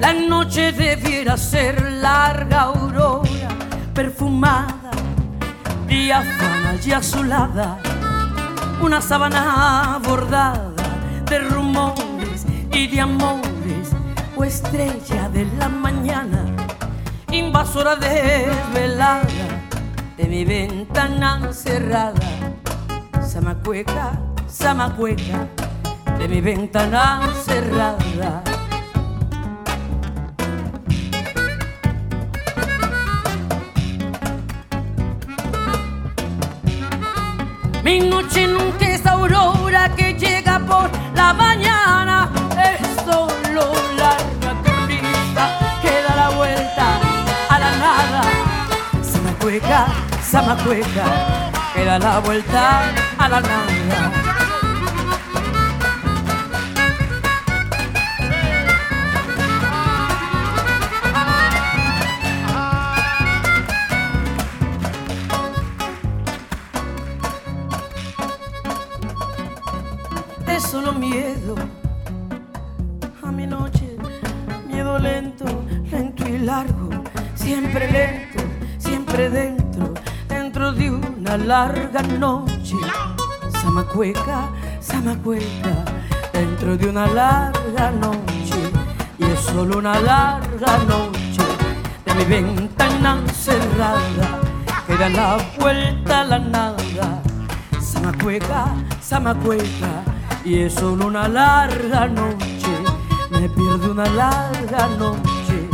La 0.00 0.12
noche 0.14 0.72
debiera 0.72 1.36
ser 1.36 1.80
larga 1.92 2.62
aurora, 2.62 3.48
perfumada, 3.94 4.79
diáfana 5.90 6.76
y 6.86 6.92
azulada, 6.92 7.78
una 8.80 9.00
sábana 9.00 9.98
bordada 10.04 10.70
de 11.28 11.40
rumores 11.40 12.46
y 12.72 12.86
de 12.86 13.00
amores, 13.00 13.90
o 14.36 14.44
estrella 14.44 15.28
de 15.30 15.46
la 15.58 15.68
mañana, 15.68 16.44
invasora 17.32 17.96
desvelada 17.96 19.24
de 20.16 20.24
mi 20.28 20.44
ventana 20.44 21.52
cerrada, 21.52 22.30
Samacueca, 23.20 24.12
Samacueca, 24.46 25.48
de 26.18 26.28
mi 26.28 26.40
ventana 26.40 27.20
cerrada. 27.44 28.49
Mi 37.90 37.98
noche 37.98 38.46
nunca 38.46 38.86
es 38.88 39.04
aurora 39.04 39.92
que 39.96 40.14
llega 40.14 40.60
por 40.60 40.88
la 41.12 41.32
mañana. 41.34 42.30
Es 42.56 42.86
solo 43.04 43.72
larga 43.98 44.50
cornisa 44.62 45.44
que 45.82 45.90
da 46.06 46.14
la 46.14 46.28
vuelta 46.30 46.86
a 47.48 47.58
la 47.58 47.70
nada. 47.84 48.22
Samacueca, 49.02 49.86
Samacueca, 50.22 51.06
que 51.74 51.84
da 51.84 51.98
la 51.98 52.20
vuelta 52.20 52.82
a 53.18 53.28
la 53.28 53.40
nada. 53.40 54.09
Es 70.60 70.70
solo 70.70 70.92
miedo 70.92 71.54
a 73.22 73.32
mi 73.32 73.46
noche, 73.46 73.96
miedo 74.66 74.98
lento, 74.98 75.46
lento 75.90 76.28
y 76.28 76.38
largo, 76.38 76.90
siempre 77.34 77.90
lento, 77.90 78.42
siempre 78.78 79.30
dentro, 79.30 79.94
dentro 80.28 80.72
de 80.72 80.90
una 80.90 81.36
larga 81.38 82.02
noche. 82.02 82.76
Samacueca, 83.62 84.50
Samacueca, 84.80 85.74
dentro 86.32 86.76
de 86.76 86.88
una 86.88 87.06
larga 87.06 87.90
noche, 87.92 88.60
y 89.18 89.24
es 89.24 89.40
solo 89.40 89.78
una 89.78 89.98
larga 90.00 90.78
noche 90.86 91.44
de 92.04 92.14
mi 92.14 92.24
ventana 92.24 93.18
cerrada, 93.32 94.40
que 94.86 94.96
da 94.96 95.08
la 95.08 95.38
vuelta 95.58 96.20
a 96.20 96.24
la 96.24 96.38
nada. 96.38 97.22
Samacueca, 97.80 98.74
Samacueca, 99.00 100.09
y 100.44 100.60
es 100.60 100.74
solo 100.74 101.06
una 101.06 101.28
larga 101.28 102.06
noche, 102.06 102.72
me 103.30 103.48
pierdo 103.48 103.92
una 103.92 104.06
larga 104.06 104.88
noche. 104.98 105.68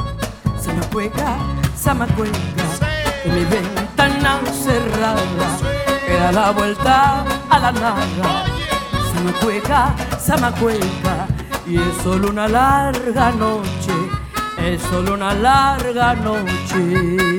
Samacueca, 0.60 1.36
Samacueca, 1.76 2.38
en 3.24 3.34
mi 3.34 3.44
ventana 3.44 4.40
cerrada, 4.52 5.22
que 6.06 6.14
da 6.14 6.32
la 6.32 6.50
vuelta 6.50 7.24
a 7.50 7.58
la 7.58 7.72
nada. 7.72 8.44
Samacueca, 9.14 9.94
Samacueca, 10.18 11.26
y 11.66 11.76
es 11.76 11.96
solo 12.02 12.30
una 12.30 12.48
larga 12.48 13.30
noche, 13.32 13.94
es 14.58 14.82
solo 14.82 15.14
una 15.14 15.34
larga 15.34 16.14
noche. 16.14 17.36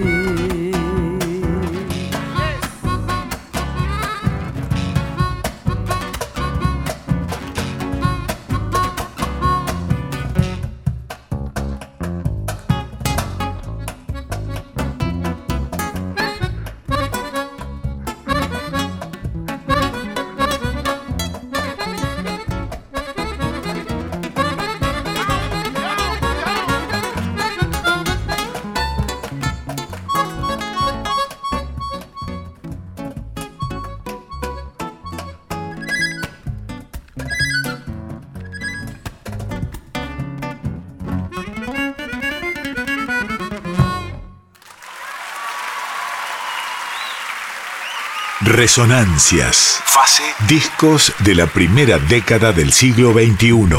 Resonancias. 48.47 49.81
Fase. 49.83 50.23
Discos 50.47 51.13
de 51.19 51.35
la 51.35 51.47
primera 51.47 51.99
década 51.99 52.53
del 52.53 52.71
siglo 52.71 53.11
XXI. 53.11 53.75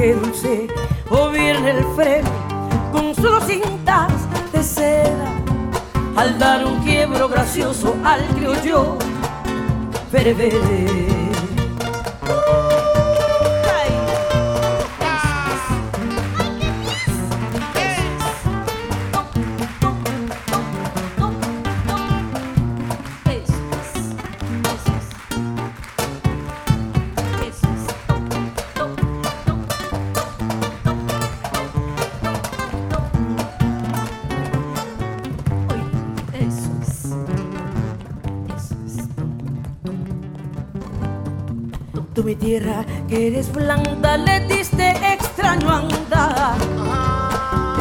Que 0.00 0.14
dulce 0.14 0.66
o 1.10 1.28
bien 1.28 1.62
el 1.66 1.84
freno 1.94 2.30
con 2.90 3.14
solo 3.14 3.38
cintas 3.42 4.10
de 4.50 4.62
seda 4.62 5.30
al 6.16 6.38
dar 6.38 6.64
un 6.64 6.78
quiebro 6.78 7.28
gracioso 7.28 7.94
al 8.02 8.24
criollo. 8.28 8.96
Vere, 10.10 10.34
eres 43.10 43.52
blanda 43.52 44.16
le 44.16 44.40
diste 44.46 44.90
extraño 45.12 45.68
andar. 45.68 46.56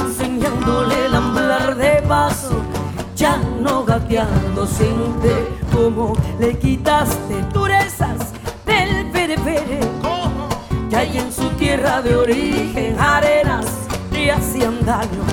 Enseñándole 0.06 1.06
el 1.06 1.16
amblar 1.16 1.76
de 1.76 2.02
paso 2.08 2.62
Ya 3.16 3.38
no 3.62 3.84
gateando 3.84 4.66
sin 4.66 5.20
te 5.22 5.76
Como 5.76 6.14
le 6.40 6.58
quitaste 6.58 7.44
durezas 7.54 8.34
del 8.66 9.12
pere 9.12 9.38
pere 9.38 9.80
Que 10.90 10.96
hay 10.96 11.18
en 11.18 11.32
su 11.32 11.48
tierra 11.52 12.02
de 12.02 12.16
origen 12.16 13.00
arenas 13.00 13.66
le 14.12 14.32
hacían 14.32 14.84
daño. 14.86 15.24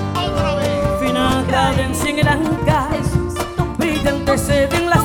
Fina 1.01 1.45
cadencia 1.51 2.11
en 2.11 2.19
el 2.19 2.29
anca 2.29 2.89
Brillante 3.79 4.39
sed 4.39 4.73
en 4.75 4.91
las 4.91 5.05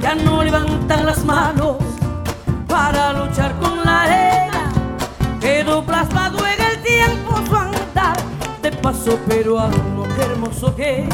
Ya 0.00 0.14
no 0.14 0.42
levantan 0.42 1.06
las 1.06 1.24
manos 1.24 1.76
para 2.66 3.12
luchar 3.12 3.54
con 3.58 3.84
la 3.84 4.02
arena. 4.02 4.72
Quedó 5.40 5.84
plasmado 5.84 6.38
en 6.46 6.60
el 6.60 6.82
tiempo 6.82 7.36
su 7.48 7.56
andar 7.56 8.16
de 8.62 8.72
paso 8.72 9.16
peruano. 9.28 10.04
Qué 10.16 10.22
hermoso 10.22 10.74
que 10.74 11.02
es 11.02 11.08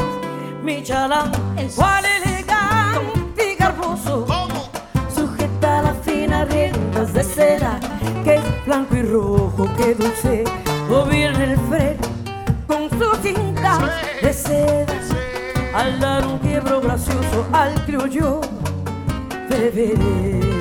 mi 0.63 0.81
chalán, 0.83 1.31
cuál 1.75 2.05
elegante 2.05 3.53
y 3.53 3.55
garboso. 3.55 4.25
Sujeta 5.15 5.81
las 5.81 5.97
finas 6.03 6.47
riendas 6.49 7.13
de 7.13 7.23
seda, 7.23 7.79
que 8.23 8.35
es 8.35 8.65
blanco 8.65 8.95
y 8.95 9.03
rojo, 9.03 9.69
que 9.77 9.95
dulce 9.95 10.43
gobierna 10.89 11.43
el 11.43 11.57
freno 11.69 12.01
con 12.67 12.89
su 12.89 13.15
cinta 13.21 13.79
de 14.21 14.33
seda 14.33 14.93
al 15.73 15.99
dar 15.99 16.25
un 16.25 16.37
quiebro 16.39 16.79
gracioso 16.81 17.47
al 17.51 17.73
criollo 17.85 18.41
beberé. 19.49 20.52